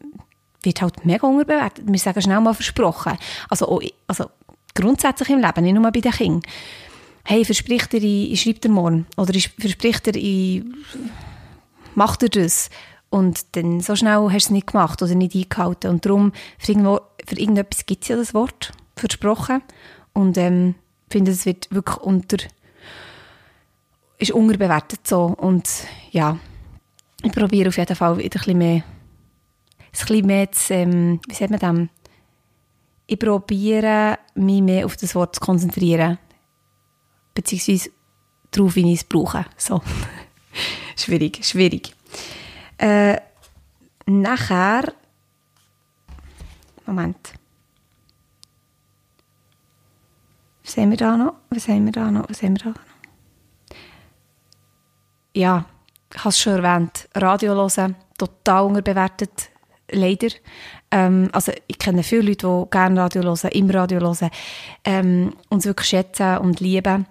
[0.62, 1.84] wird halt mega unterbewertet.
[1.87, 3.18] Wir sagen schnell mal versprochen.
[3.50, 4.30] Also, auch, also
[4.74, 6.42] grundsätzlich im Leben, nicht nur bei den Kindern.
[7.24, 9.06] Hey, verspricht er, ich, ich schreibe dir morgen.
[9.16, 10.62] Oder ich verspricht er, ich
[11.94, 12.70] macht er das.
[13.14, 15.88] Und dann so schnell hast du es nicht gemacht oder nicht eingehalten.
[15.88, 19.62] Und darum, für, irgendwo, für irgendetwas gibt es ja das Wort, versprochen.
[20.12, 20.74] Und ähm,
[21.07, 22.38] ich finde, es wird wirklich unter,
[24.18, 25.27] ist unterbewertet so.
[25.27, 25.68] Und
[26.11, 26.40] ja,
[27.22, 31.35] ich probiere auf jeden Fall wieder ein bisschen mehr, ein bisschen mehr zu, ähm, wie
[31.35, 31.88] sagt man das?
[33.07, 36.18] Ich probiere, mich mehr auf das Wort zu konzentrieren.
[37.33, 37.90] Beziehungsweise
[38.50, 39.46] darauf, wie ich es brauche.
[39.57, 39.83] So.
[40.96, 41.94] schwierig, schwierig.
[42.78, 43.20] Äh,
[44.06, 44.92] nachher,
[46.87, 47.34] Moment.
[50.64, 51.34] Was haben wir da noch?
[51.50, 52.28] Was haben wir da noch?
[52.28, 52.94] Was haben wir da noch?
[55.34, 55.64] Ja,
[56.16, 57.08] habe es schon erwähnt.
[57.14, 59.50] Radio hören, total unterbewertet.
[59.90, 60.28] Leider.
[60.90, 64.30] Ähm, also ich kenne viele Leute, die gerne Radio hören, im Radio hören,
[64.84, 67.06] ähm, uns wirklich schätzen und lieben.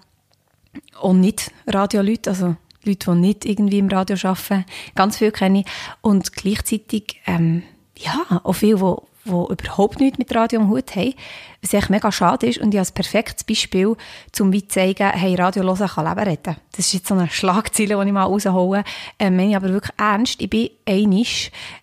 [1.02, 4.66] Und nicht Radioleute, also Leute, die nicht irgendwie im Radio arbeiten.
[4.96, 5.66] Ganz viele kenne ich.
[6.02, 7.64] Und gleichzeitig, ähm,
[7.98, 8.82] ja, auch viele, die
[9.26, 11.14] die überhaupt nichts mit Radio am Hut haben,
[11.62, 12.60] was echt mega schade ist.
[12.60, 16.56] Und ich habe ein perfektes Beispiel, um zu zeigen, hey, Radio kann Leben retten.
[16.72, 18.84] Das ist jetzt so eine Schlagzeile, die ich mal raushole.
[19.20, 20.42] Ähm, meine ich aber wirklich ernst.
[20.42, 21.26] Ich war einmal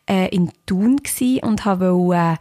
[0.08, 1.00] äh, in Thun
[1.42, 2.36] und wollte äh,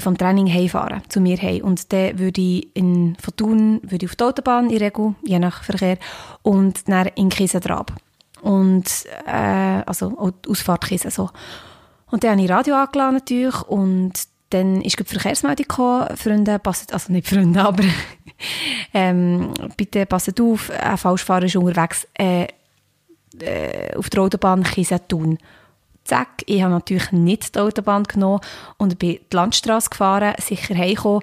[0.00, 1.62] vom Training heimfahren, zu mir heim.
[1.62, 5.62] Und dann würde ich in, Thun würde ich auf die Autobahn, in Regel, je nach
[5.62, 5.98] Verkehr,
[6.42, 7.92] und dann in Kiesentrab.
[8.42, 8.84] Und,
[9.26, 11.30] äh, also, Ausfahrt Kiesen, so.
[12.10, 14.12] Und dann habe ich Radio angeladen natürlich und
[14.50, 17.84] dann ist die Verkehrsmeldung gekommen, Freunde, passet, also nicht Freunde, aber
[18.92, 22.46] ähm, bitte passet auf, ein Falschfahrer ist unterwegs äh,
[23.40, 25.38] äh, auf der Autobahn Kiesen-Thun.
[26.04, 28.40] Zack, ich habe natürlich nicht die Autobahn genommen
[28.76, 31.22] und bin die Landstraße gefahren, sicher heimgekommen.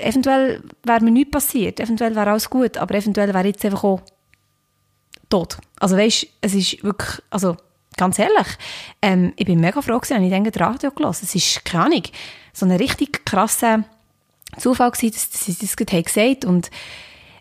[0.00, 3.84] Eventuell wäre mir nichts passiert, eventuell wäre alles gut, aber eventuell wäre ich jetzt einfach
[3.84, 4.00] auch
[5.28, 5.58] tot.
[5.78, 7.56] Also weißt, es ist wirklich, also
[7.96, 8.46] ganz ehrlich,
[9.02, 11.24] ähm, ich bin mega froh gewesen, ich denke, Radio gelesen.
[11.24, 12.02] Es ist, keine Ahnung,
[12.52, 13.84] so ein richtig krasser
[14.58, 16.70] Zufall gewesen, dass, sie das gerade gesagt und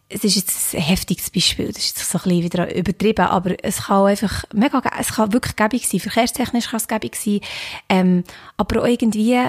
[0.10, 3.64] es ist jetzt ein heftiges Beispiel, das ist jetzt so ein bisschen wieder übertrieben, aber
[3.64, 7.42] es kann einfach mega, es kann wirklich gäbig sein, verkehrstechnisch kann es gäbig sein,
[7.90, 8.24] ähm,
[8.58, 9.40] aber auch irgendwie,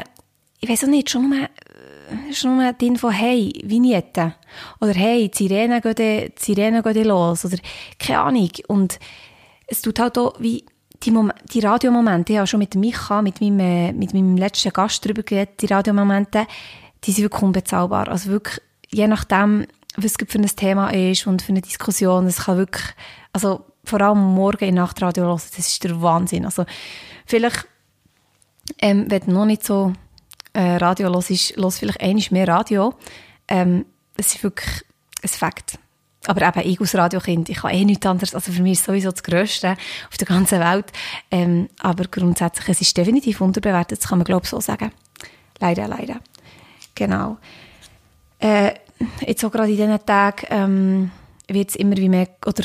[0.60, 1.48] ich weiß auch nicht, schon nur,
[2.32, 4.34] schon nur die Info, hey, Vignette,
[4.82, 7.56] oder hey, die Sirene geht, die Sirene geht los, oder
[7.98, 8.98] keine Ahnung, und
[9.66, 10.66] es tut halt auch wie,
[11.02, 14.72] die, Mom die Radiomomente, ich habe schon mit Micha, mit meinem, äh, mit meinem letzten
[14.74, 16.46] Gast darüber geredet, die Radiomomente,
[17.04, 18.08] die sind wirklich unbezahlbar.
[18.08, 22.44] Also wirklich, je nachdem, was es für ein Thema ist und für eine Diskussion, es
[22.44, 22.86] kann wirklich,
[23.32, 26.44] also vor allem morgen in Nachtradio hören, das ist der Wahnsinn.
[26.44, 26.64] Also
[27.26, 27.66] vielleicht,
[28.80, 29.92] ähm, wenn du noch nicht so
[30.52, 32.94] äh, Radio hörst, hörst vielleicht einiges mehr Radio.
[33.48, 34.84] Ähm, das ist wirklich
[35.22, 35.78] ein Fakt.
[36.26, 38.34] Aber eben, ich als Radiokind, ich kann eh nichts anderes.
[38.34, 39.76] Also für mich ist es sowieso das Größte
[40.10, 40.86] auf der ganzen Welt.
[41.30, 44.92] Ähm, aber grundsätzlich, es ist definitiv unterbewertet, das kann man glaube ich so sagen.
[45.60, 46.20] Leider, leider.
[46.94, 47.38] Genau.
[48.38, 48.74] Äh,
[49.26, 51.10] jetzt auch gerade in diesen Tagen ähm,
[51.48, 52.64] wird es immer wie mehr, oder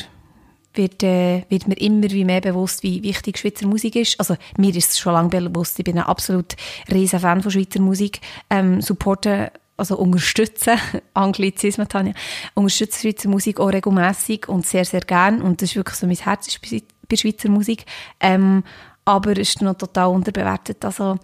[0.74, 4.20] wird, äh, wird mir immer wie mehr bewusst, wie wichtig Schweizer Musik ist.
[4.20, 6.56] Also mir ist es schon lange bewusst, ich bin ein absolut
[6.92, 8.22] riesen Fan von Schweizer Musik.
[8.50, 10.78] Ähm, supporten also unterstützen,
[11.14, 12.14] Anglizismen, Tanja,
[12.54, 15.42] unterstützen Schweizer Musik auch regelmässig und sehr, sehr gern.
[15.42, 17.86] Und das ist wirklich so mein Herz ist bei, bei Schweizer Musik.
[18.20, 18.64] Ähm,
[19.04, 20.84] aber es ist noch total unterbewertet.
[20.84, 21.18] Also,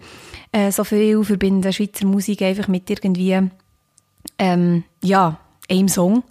[0.52, 3.50] äh, so viel verbinden Schweizer Musik einfach mit irgendwie,
[4.38, 5.38] ähm, ja,
[5.70, 6.24] einem Song.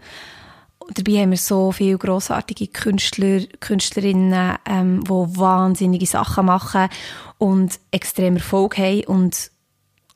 [0.93, 6.89] Dabei haben wir so viele grossartige Künstler, Künstlerinnen, ähm, die wahnsinnige Sachen machen
[7.37, 9.51] und extrem Erfolg haben und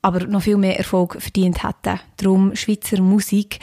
[0.02, 1.98] aber noch viel mehr Erfolg verdient hätten.
[2.16, 3.58] Darum Schweizer Musik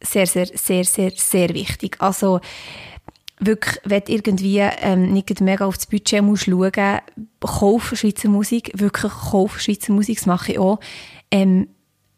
[0.00, 1.96] sehr, sehr, sehr, sehr, sehr wichtig.
[2.00, 2.40] Also
[3.40, 7.00] wirklich, wenn irgendwie ähm, nicht mega auf das Budget musst schauen,
[7.40, 10.78] kauf Schweizer Musik, wirklich kauf Schweizer Musik, das mache ich auch,
[11.30, 11.68] ähm,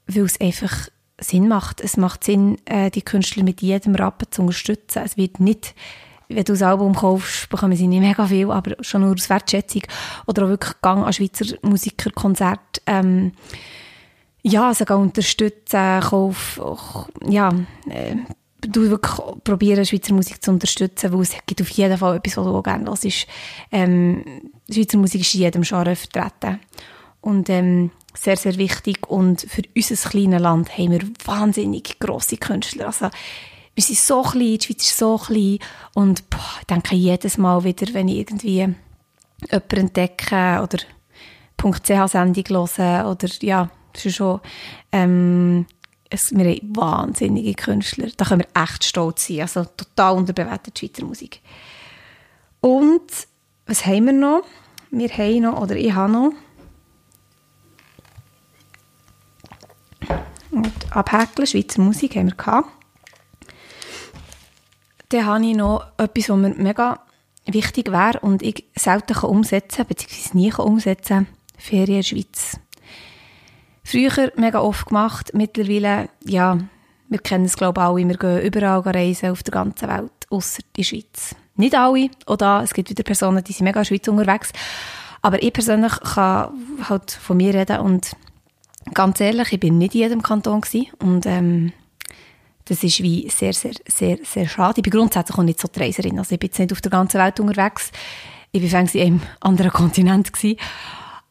[0.06, 1.80] weil es einfach Sinn macht.
[1.80, 5.02] Es macht Sinn, äh, die Künstler mit jedem Rappen zu unterstützen.
[5.04, 5.74] Es wird nicht
[6.28, 9.82] wenn du das Album kaufst, bekommen sie nicht mega viel, aber schon nur aus Wertschätzung.
[10.26, 12.82] Oder auch wirklich Gang an Schweizer Musikerkonzert.
[12.86, 13.32] Ähm,
[14.42, 16.60] ja, also unterstützen, kauf,
[17.28, 17.50] ja,
[17.88, 18.16] äh,
[18.60, 22.44] du wirklich probieren, Schweizer Musik zu unterstützen, weil es gibt auf jeden Fall etwas, was
[22.44, 23.26] du auch gerne hörst.
[23.70, 24.24] Ähm,
[24.70, 26.60] Schweizer Musik ist in jedem Genre vertreten.
[27.20, 29.08] Und ähm, sehr, sehr wichtig.
[29.08, 32.86] Und für unser kleines Land haben wir wahnsinnig grosse Künstler.
[32.86, 33.10] Also,
[33.76, 35.58] wir sind so klein, die Schweiz ist so klein
[35.94, 38.74] und boah, ich denke jedes Mal wieder, wenn ich irgendwie
[39.50, 40.78] jemanden entdecke oder
[41.58, 44.40] .ch-Sendung höre oder ja, ist schon
[44.92, 45.66] ähm,
[46.08, 51.04] es, wir haben wahnsinnige Künstler, da können wir echt stolz sein, also total unterbewertet Schweizer
[51.04, 51.42] Musik.
[52.60, 53.10] Und
[53.66, 54.42] was haben wir noch?
[54.90, 56.32] Wir haben noch, oder ich habe noch
[60.56, 62.68] und abhäkeln, Schweizer Musik haben wir gehabt.
[65.10, 67.00] Dann habe ich noch etwas, was mir mega
[67.46, 71.26] wichtig wäre und ich selten umsetzen kann, beziehungsweise nie umsetzen kann.
[71.58, 72.60] Ferien in der Schweiz.
[73.84, 76.58] Früher mega oft gemacht, mittlerweile, ja,
[77.08, 80.62] wir kennen es glaube ich alle, wir gehen überall reisen auf der ganzen Welt, außer
[80.74, 81.36] die Schweiz.
[81.54, 84.52] Nicht alle, auch da, es gibt wieder Personen, die sind mega in der Schweiz unterwegs,
[85.22, 86.50] aber ich persönlich kann
[86.88, 88.16] halt von mir reden und
[88.94, 91.72] ganz ehrlich, ich bin nicht in jedem Kanton gewesen und ähm,
[92.66, 94.74] das ist wie sehr, sehr, sehr, sehr schade.
[94.78, 96.18] Ich bin grundsätzlich auch nicht so die Reiserin.
[96.18, 97.92] Also ich bin jetzt nicht auf der ganzen Welt unterwegs.
[98.50, 100.58] Ich war in einem anderen Kontinent gewesen.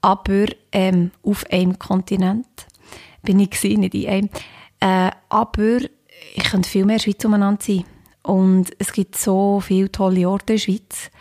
[0.02, 2.48] Aber ähm, auf einem Kontinent
[3.22, 4.30] bin ich gewesen, nicht in einem.
[4.80, 5.80] Äh, aber
[6.36, 7.84] ich könnte viel mehr Schweiz umeinander sein.
[8.24, 11.12] Und es gibt so viele tolle Orte in der Schweiz.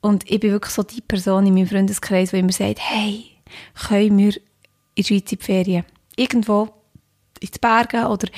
[0.00, 3.24] Und ich bin wirklich so die Person in meinem Freundeskreis, die immer sagt, hey,
[3.74, 4.34] können wir
[5.00, 5.84] in der Schweiz in die Ferien?
[6.16, 6.68] Irgendwo
[7.40, 8.28] in den Bergen oder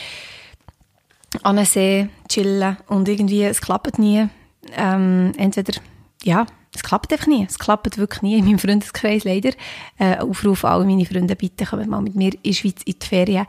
[1.42, 4.28] an einen See chillen und irgendwie, es klappt nie.
[4.76, 5.80] Ähm, entweder,
[6.22, 7.46] ja, es klappt einfach nie.
[7.48, 9.52] Es klappt wirklich nie in meinem Freundeskreis leider.
[9.98, 13.06] Äh, Aufruf alle meine Freunde, bitte kommt mal mit mir in die Schweiz in die
[13.06, 13.46] Ferien.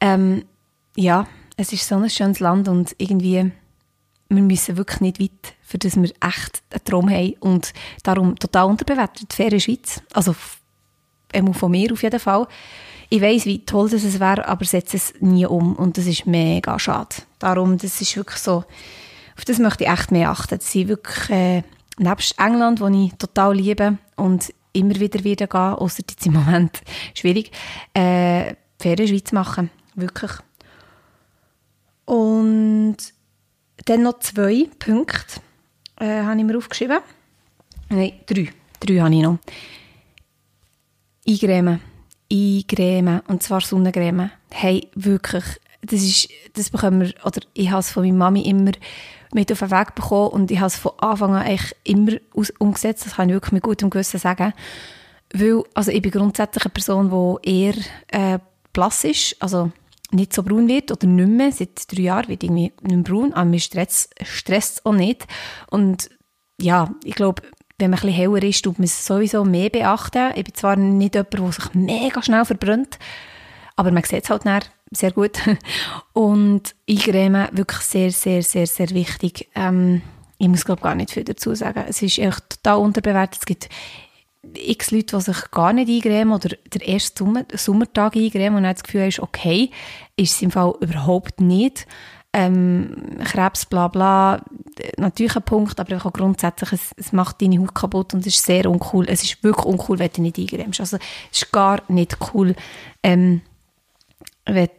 [0.00, 0.44] Ähm,
[0.96, 1.26] ja,
[1.56, 3.50] es ist so ein schönes Land und irgendwie,
[4.28, 8.66] wir müssen wirklich nicht weit, für das wir echt einen Traum haben und darum total
[8.66, 10.02] unterbewertet, die Ferien Schweiz.
[10.12, 10.34] Also,
[11.52, 12.46] von mir auf jeden Fall
[13.12, 16.24] ich weiß, wie toll das es wäre, aber setze es nie um und das ist
[16.24, 17.16] mega schade.
[17.38, 18.64] Darum, das ist wirklich so,
[19.36, 20.56] auf das möchte ich echt mehr achten.
[20.56, 21.62] Das sind wirklich, äh,
[21.98, 26.80] nebst England, wo ich total liebe und immer wieder wieder gehen, außer jetzt im Moment
[27.14, 27.50] schwierig,
[27.92, 29.68] äh, Ferien Schweiz machen.
[29.94, 30.32] Wirklich.
[32.06, 32.96] Und
[33.84, 35.40] dann noch zwei Punkte
[36.00, 37.00] äh, habe ich mir aufgeschrieben.
[37.90, 38.48] Nein, drei.
[38.80, 39.38] Drei habe ich noch.
[41.26, 41.80] Eingrämen
[42.32, 45.44] eincremen, und zwar Sonnencreme, hey, wirklich
[45.82, 48.72] das ist, das bekommen wir, oder ich habe es von meiner Mami immer
[49.34, 52.12] mit auf den Weg bekommen und ich habe es von Anfang an eigentlich immer
[52.58, 54.52] umgesetzt, das kann ich wirklich mit gutem Gewissen sagen.
[55.34, 57.74] Weil, also ich bin grundsätzlich eine Person, die eher
[58.08, 58.38] äh,
[58.72, 59.72] blass ist, also
[60.12, 61.50] nicht so braun wird oder nicht mehr.
[61.50, 65.26] Seit drei Jahren wird irgendwie nicht mehr braun, aber mir stresst es auch nicht.
[65.70, 66.10] Und
[66.60, 67.42] ja, ich glaube,
[67.82, 70.32] wenn man ein bisschen heller ist, tut man es sowieso mehr beachten.
[70.36, 72.98] Ich bin zwar nicht jemand, der sich mega schnell verbrennt,
[73.76, 75.38] aber man sieht es halt nachher sehr gut.
[76.12, 79.48] Und Eingremen wirklich sehr, sehr, sehr, sehr wichtig.
[79.54, 80.02] Ähm,
[80.38, 81.84] ich muss glaube gar nicht viel dazu sagen.
[81.88, 83.40] Es ist echt total unterbewertet.
[83.40, 83.68] Es gibt
[84.54, 88.74] x Leute, die sich gar nicht eingremen oder der erste Sommer Sommertag eingremen und dann
[88.74, 89.70] das Gefühl ist, okay,
[90.16, 91.86] ist es im Fall überhaupt nicht.
[92.34, 94.42] Ähm, Krebs, bla bla,
[94.96, 98.44] natürlich ein Punkt, aber auch grundsätzlich, es, es, macht deine Haut kaputt und es ist
[98.44, 99.06] sehr uncool.
[99.08, 100.80] Es ist wirklich uncool, wenn du nicht eingrämst.
[100.80, 100.96] Also
[101.30, 102.54] es ist gar nicht cool,
[103.02, 103.42] ähm,
[104.46, 104.70] wenn,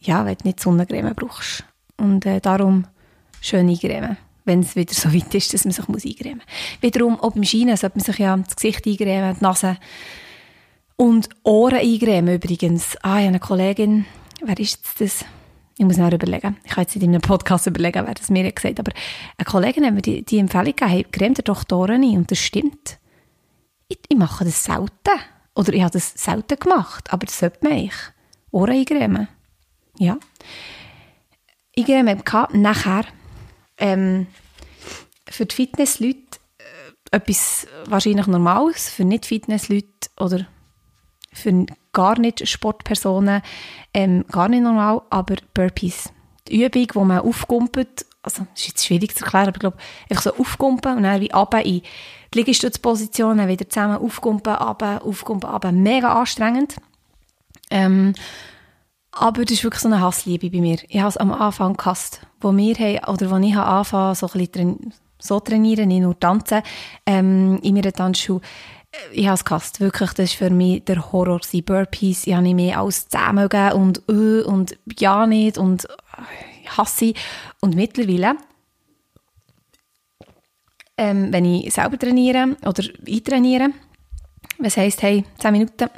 [0.00, 1.64] ja, wenn du nicht Sonnencreme brauchst.
[1.96, 2.86] Und äh, darum
[3.40, 6.82] schön eingremen wenn es wieder so weit ist, dass man sich muss eingremen muss.
[6.82, 9.76] Wiederum, auch beim Scheinen sollte man sich ja das Gesicht eingremen, die Nase
[10.96, 12.96] und Ohren eingremen übrigens.
[13.02, 14.06] Ah, ich habe eine Kollegin,
[14.42, 15.24] wer ist das?
[15.80, 16.58] Ich muss noch überlegen.
[16.62, 18.92] Ich kann jetzt in einem Podcast überlegen, wer das mir gesagt hat, aber
[19.38, 22.18] eine Kollegin hat mir die, die Empfehlung gegeben, hey, creme dir doch die Ohren ein.
[22.18, 22.98] Und das stimmt.
[23.88, 24.90] Ich, ich, mache das selten.
[25.54, 27.94] Oder ich habe das selten gemacht, aber das sollte man eigentlich.
[28.50, 29.28] Ohren eingremen.
[29.96, 30.18] Ja.
[31.74, 33.06] Eingremen nachher
[33.78, 34.26] ähm,
[35.30, 36.18] für die Fitnessleute
[36.58, 40.46] äh, etwas wahrscheinlich Normales, für Nicht-Fitnessleute oder
[41.32, 43.42] für gar nicht Sportpersonen
[43.94, 46.10] ähm, gar nicht normal, aber Burpees.
[46.48, 49.76] Die Übung, wo man aufkumpelt, also das ist jetzt schwierig zu erklären, aber ich glaube,
[50.08, 55.04] einfach so aufkumpen und dann wie runter in die Liegestützposition, dann wieder zusammen aufkumpen, runter,
[55.04, 55.72] aufkumpen, runter.
[55.72, 56.76] Mega anstrengend.
[57.70, 58.14] Ähm,
[59.12, 60.78] aber das ist wirklich so eine Hassliebe bei mir.
[60.88, 64.26] Ich habe es am Anfang gehasst, wo wir haben, oder wo ich habe angefangen, so
[64.26, 66.62] ein bisschen so trainieren, nicht nur tanzen,
[67.06, 68.40] ähm, in meiner Tanzschule.
[69.12, 69.80] Ich habe es gehasst.
[69.80, 71.40] Wirklich, das war für mich der Horror.
[71.52, 76.68] Die Burpees, ich habe nicht mehr 10 mögen und äh, und ja nicht und äh,
[76.76, 77.14] hasse.
[77.60, 78.36] Und mittlerweile,
[80.96, 83.70] ähm, wenn ich selber trainiere oder eintrainiere,
[84.58, 85.88] was heisst, hey, 10 Minuten,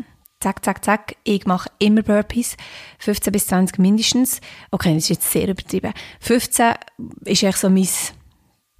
[0.41, 1.17] zack, zack, zack.
[1.25, 2.57] Ich mache immer Burpees.
[2.99, 4.41] 15 bis 20 mindestens.
[4.71, 5.95] Okay, das ist jetzt sehr übertrieben.
[6.21, 6.75] 15
[7.25, 7.89] ist echt so mein,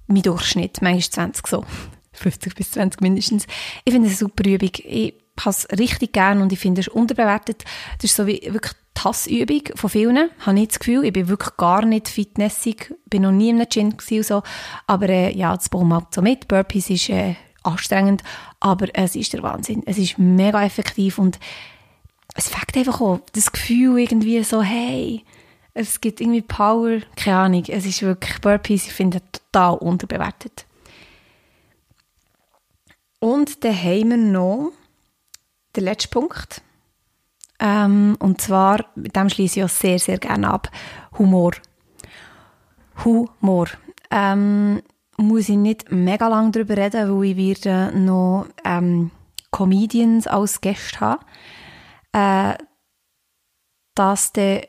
[0.07, 0.81] mein Durchschnitt.
[0.81, 1.65] Manchmal 20 so.
[2.13, 3.45] 50 bis 20 mindestens.
[3.85, 4.71] Ich finde es eine super Übung.
[4.83, 7.63] Ich habe es richtig gerne und ich finde es unterbewertet.
[7.97, 10.29] Das ist so wie wirklich die Hassübung von vielen.
[10.39, 12.91] Ich habe nicht das Gefühl, ich bin wirklich gar nicht fitnessig.
[12.91, 14.43] Ich bin noch nie einem Gym und so.
[14.87, 16.47] Aber äh, ja, das wir halt so mit.
[16.47, 18.23] Burpees ist äh, anstrengend,
[18.59, 19.83] aber es ist der Wahnsinn.
[19.85, 21.39] Es ist mega effektiv und
[22.35, 25.23] es fängt einfach auch das Gefühl irgendwie so, hey,
[25.73, 30.65] es gibt irgendwie Power, keine Ahnung, es ist wirklich Burpees, ich finde total unterbewertet.
[33.23, 34.73] Und dann haben wir noch
[35.77, 36.61] den letzten Punkt.
[37.57, 40.69] Ähm, und zwar, mit dem schließe ich auch sehr, sehr gerne ab,
[41.17, 41.53] Humor.
[43.05, 43.67] Humor.
[44.11, 44.81] Ähm,
[45.15, 49.09] muss ich nicht mega lange darüber reden, weil ich werde noch ähm,
[49.51, 51.23] Comedians als Gäste haben.
[52.11, 52.61] Äh,
[53.95, 54.67] das dann äh,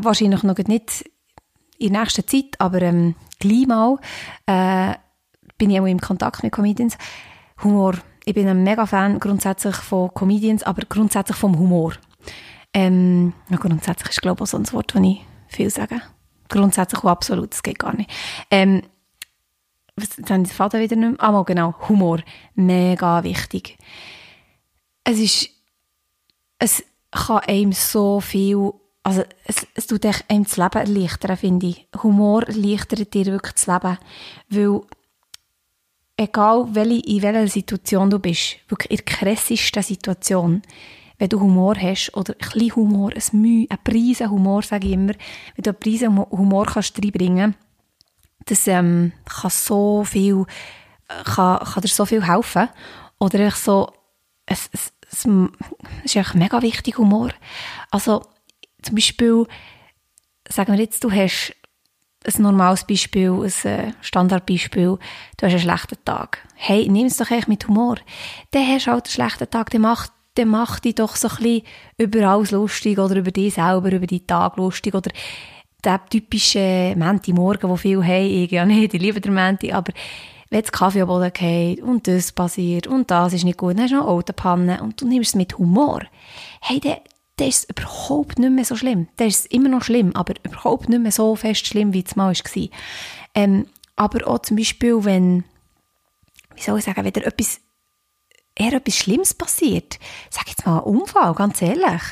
[0.00, 1.10] wahrscheinlich noch nicht
[1.78, 3.98] in der nächsten Zeit, aber ähm, gleich mal
[4.46, 4.94] äh,
[5.58, 6.96] bin ich auch im Kontakt mit Comedians.
[7.62, 7.94] Humor.
[8.24, 11.94] Ich bin ein mega Fan grundsätzlich von Comedians, aber grundsätzlich vom Humor.
[12.72, 16.00] Ähm, grundsätzlich ist glaube ich auch so ein Wort, das ich viel sage.
[16.48, 18.10] Grundsätzlich und absolut, das geht gar nicht.
[18.50, 18.82] Ähm,
[19.96, 21.20] was, jetzt habe ich den Faden wieder nicht mehr.
[21.20, 22.20] Ah, genau, Humor.
[22.54, 23.78] Mega wichtig.
[25.04, 25.50] Es ist,
[26.58, 31.88] es kann einem so viel, also es, es tut einem das Leben erleichtern, finde ich.
[32.02, 33.98] Humor erleichtert dir wirklich das Leben,
[34.48, 34.80] weil
[36.20, 40.62] egal welche, in welcher Situation du bist, wirklich in der krassesten Situation,
[41.18, 44.92] wenn du Humor hast, oder ein bisschen Humor, ein Mühe, ein Preisen Humor, sage ich
[44.92, 45.14] immer,
[45.54, 50.44] wenn du einen Preisen Humor kannst reinbringen kannst, das ähm, kann so viel,
[51.24, 52.68] kann, kann dir so viel helfen.
[53.18, 53.92] Oder ich so,
[54.46, 57.30] es, es, es, es ist einfach mega wichtig, Humor.
[57.90, 58.22] Also,
[58.82, 59.46] zum Beispiel,
[60.48, 61.54] sagen wir jetzt, du hast
[62.24, 64.98] ein normales Beispiel, ein äh, Standardbeispiel,
[65.36, 66.46] du hast einen schlechten Tag.
[66.54, 67.96] Hey, nimm es doch echt mit Humor.
[68.50, 71.62] Dann hast halt einen schlechten Tag, dann mach, dann mach dich doch so ein bisschen
[71.96, 75.10] über alles lustig oder über dich selber, über deinen Tag lustig oder
[75.82, 79.92] der typische Menti-Morgen, wo viele haben, ich ja nicht, ich liebe den Menti, aber
[80.50, 83.84] wenn das Kaffee am Boden geht und das passiert und das ist nicht gut, dann
[83.84, 86.02] hast du noch Autopanne und du nimmst es mit Humor.
[86.60, 86.96] Hey, dann,
[87.40, 89.08] dann ist es überhaupt nicht mehr so schlimm.
[89.16, 92.14] Dann ist es immer noch schlimm, aber überhaupt nicht mehr so fest schlimm, wie es
[92.14, 92.68] mal war.
[93.34, 93.66] Ähm,
[93.96, 95.44] aber auch zum Beispiel, wenn,
[96.54, 97.60] wie soll ich sagen, wenn etwas,
[98.54, 102.02] eher etwas Schlimmes passiert, sag jetzt mal ein Unfall, ganz ehrlich,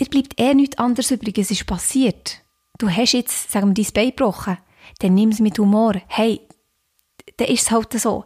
[0.00, 2.40] dir bleibt eh nichts anderes übrig, es ist passiert.
[2.78, 4.58] Du hast jetzt, sagen wir, dein Bein gebrochen,
[4.98, 5.94] dann nimm es mit Humor.
[6.08, 6.40] Hey,
[7.36, 8.24] dann ist es halt so.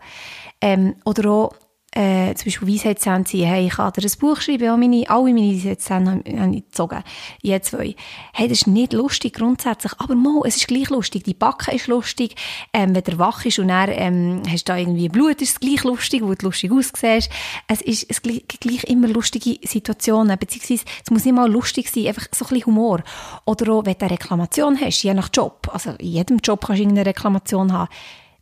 [0.62, 1.54] Ähm, oder auch,
[1.92, 5.52] äh, zum Beispiel Weisheitszähne hey, ich kann dir ein Buch schreiben, ja, meine, alle meine
[5.52, 7.02] Weisheitszähne habe ich gezogen,
[7.42, 7.96] je zwei.
[8.32, 11.88] Hey, das ist nicht lustig grundsätzlich, aber mal, es ist gleich lustig, die Backe ist
[11.88, 12.36] lustig,
[12.72, 15.82] ähm, wenn du wach ist und dann ähm, hast da irgendwie Blut, ist es gleich
[15.82, 17.30] lustig, wo du lustig aussiehst.
[17.66, 22.06] Es ist es gleich, gleich immer lustige Situationen, beziehungsweise es muss nicht mal lustig sein,
[22.06, 23.02] einfach so ein bisschen Humor.
[23.46, 26.78] Oder auch, wenn du eine Reklamation hast, je nach Job, also in jedem Job kannst
[26.78, 27.88] du irgendeine Reklamation haben,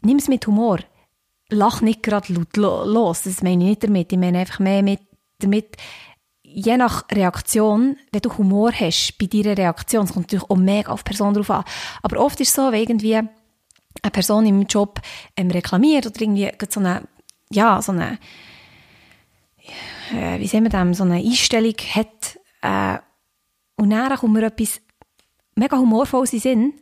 [0.03, 0.81] nimm es mit Humor
[1.51, 3.23] lach nicht gerade laut los.
[3.23, 4.13] Das meine ich nicht damit.
[4.13, 5.01] Ich meine einfach mehr mit,
[5.39, 5.77] damit,
[6.43, 10.93] je nach Reaktion, wenn du Humor hast bei deiner Reaktion, es kommt natürlich auch mega
[10.93, 11.65] auf die Person drauf an.
[12.03, 15.01] Aber oft ist es so, wenn irgendwie eine Person im Job
[15.37, 17.03] ähm, reklamiert oder irgendwie so eine,
[17.51, 18.19] ja, so eine,
[20.15, 22.99] äh, wie sehen wir das, so eine Einstellung hat, äh,
[23.77, 24.81] und dann kommt mir etwas
[25.55, 26.75] mega humorvolles in Sinn,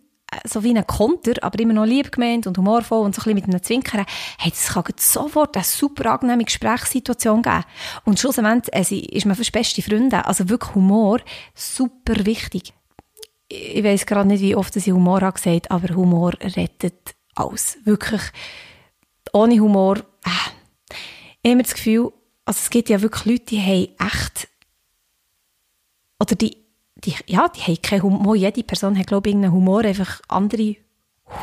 [0.45, 3.35] so wie ein Konter, aber immer noch lieb gemeint und humorvoll und so ein bisschen
[3.35, 4.05] mit einem Zwinkern,
[4.39, 7.65] hey, das kann sofort eine super angenehme Gesprächssituation geben.
[8.05, 10.25] Und schlussendlich also, ist man fast beste Freunde.
[10.25, 11.21] Also wirklich Humor,
[11.55, 12.73] super wichtig.
[13.49, 17.79] Ich weiß gerade nicht, wie oft ich Humor habe gesagt, aber Humor rettet alles.
[17.85, 18.23] Wirklich.
[19.33, 20.97] Ohne Humor, äh,
[21.43, 22.13] ich habe das Gefühl,
[22.45, 24.49] also es gibt ja wirklich Leute, die haben echt,
[26.19, 26.66] oder die
[27.05, 28.37] die, ja, die haben keinen Humor.
[28.37, 30.77] Jede Person hat, glaube ich, irgendeinen Humor, einfach andere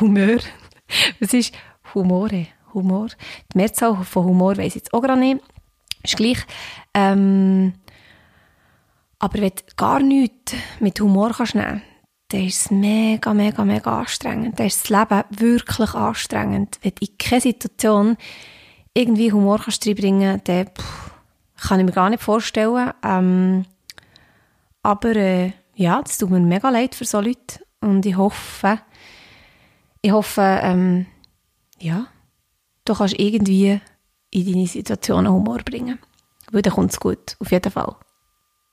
[0.00, 0.38] Humor.
[1.20, 1.54] Was ist
[1.94, 2.46] Humore?
[2.74, 3.08] Humor.
[3.52, 5.40] Die Mehrzahl von Humor weiss jetzt auch gerade nicht.
[6.02, 6.44] Ist gleich.
[6.92, 7.74] Ähm,
[9.18, 11.82] aber wenn du gar nichts mit Humor kannst nehmen
[12.28, 14.58] dann ist es mega, mega, mega anstrengend.
[14.58, 16.78] Dann ist das Leben wirklich anstrengend.
[16.82, 18.16] Wenn du in keine Situation
[18.92, 21.10] irgendwie Humor kannst reinbringen kannst, dann pff,
[21.68, 22.92] kann ich mir gar nicht vorstellen.
[23.04, 23.66] Ähm,
[24.84, 27.64] aber äh, ja, das tut mir mega leid für so Leute.
[27.80, 28.78] Und ich hoffe,
[30.02, 31.06] ich hoffe, ähm,
[31.80, 32.06] ja,
[32.84, 33.80] du kannst irgendwie
[34.30, 35.98] in deine Situation Humor bringen.
[36.52, 37.96] Weil dann kommt es gut, auf jeden Fall.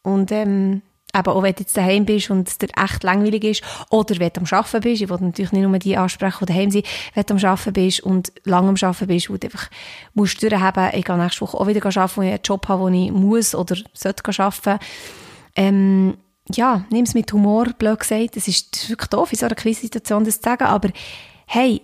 [0.03, 0.81] Und ähm,
[1.15, 4.31] eben auch wenn du jetzt daheim bist und es dir echt langweilig ist, oder wenn
[4.33, 7.25] du am Arbeiten bist, ich will natürlich nicht nur die ansprechen, die daheim sind, wenn
[7.25, 9.69] du am Arbeiten bist und lang am Arbeiten bist, wo du einfach
[10.13, 12.89] musst durchhaben, ich gehe nächste Woche auch wieder arbeiten, wo ich einen Job habe, wo
[12.89, 14.79] ich muss oder sollte arbeiten
[15.55, 16.17] ähm,
[16.55, 18.37] ja, nimm es mit Humor, blöd gesagt.
[18.37, 20.89] Es ist, wirklich doof, in so einer Krisensituation das zu sagen, aber
[21.45, 21.81] hey,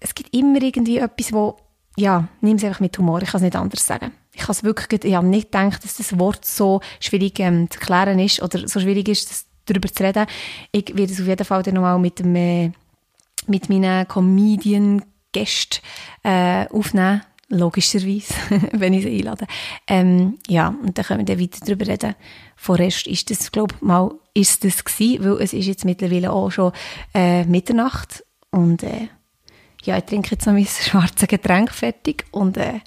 [0.00, 1.56] es gibt immer irgendwie etwas, wo,
[1.96, 4.12] ja, nimm es einfach mit Humor, ich kann es nicht anders sagen.
[4.32, 8.18] Ich habe wirklich, ich habe nicht gedacht, dass das Wort so schwierig ähm, zu erklären
[8.18, 10.26] ist oder so schwierig ist, das, darüber zu reden.
[10.72, 12.70] Ich werde es auf jeden Fall dann nochmal mit, äh,
[13.46, 15.80] mit meinen Comedian-Gästen
[16.24, 18.34] äh, aufnehmen logischerweise,
[18.72, 19.46] wenn ich sie einlade.
[19.86, 22.14] Ähm, ja, und dann können wir dann weiter darüber reden.
[22.56, 26.50] Vorerst ist das, glaube ich, mal ist das gewesen, weil es ist jetzt mittlerweile auch
[26.50, 26.72] schon
[27.14, 29.08] äh, Mitternacht und äh,
[29.84, 32.80] ja, ich trinke jetzt noch mein schwarzes Getränk fertig und äh,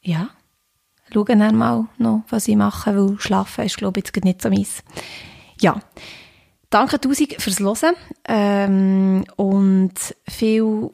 [0.00, 0.30] ja,
[1.12, 4.48] schaue dann mal noch, was ich mache, weil schlafen ist, glaube ich, jetzt nicht so
[4.48, 4.82] meins.
[5.60, 5.80] Ja,
[6.70, 7.94] danke tausend fürs Hören
[8.28, 9.94] ähm, und
[10.28, 10.90] viel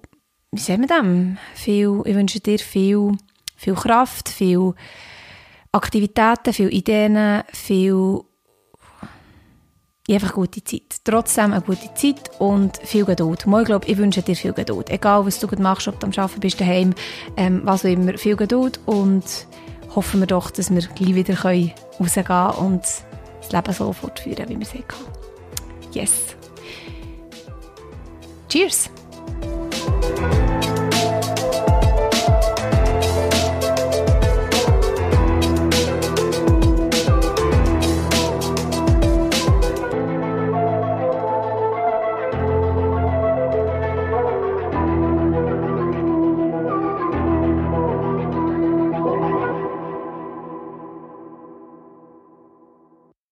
[0.53, 1.39] wie sagen wir dem?
[1.55, 3.17] Viel, ich wünsche dir viel,
[3.57, 4.75] viel Kraft, viel
[5.73, 8.21] Aktivitäten, viel Ideen, viel
[10.11, 10.97] einfach gute Zeit.
[11.05, 13.47] Trotzdem eine gute Zeit und viel Geduld.
[13.47, 14.91] Ich glaube, ich wünsche dir viel Geduld.
[14.91, 16.93] Egal, was du machst, ob du am Arbeiten bist, daheim,
[17.39, 19.25] ähm, was auch immer, viel Geduld und
[19.95, 21.73] hoffen wir doch, dass wir gleich wieder rausgehen
[22.25, 24.85] können und das Leben so fortführen, wie wir es hatten.
[25.93, 26.37] Yes.
[28.49, 28.91] Cheers!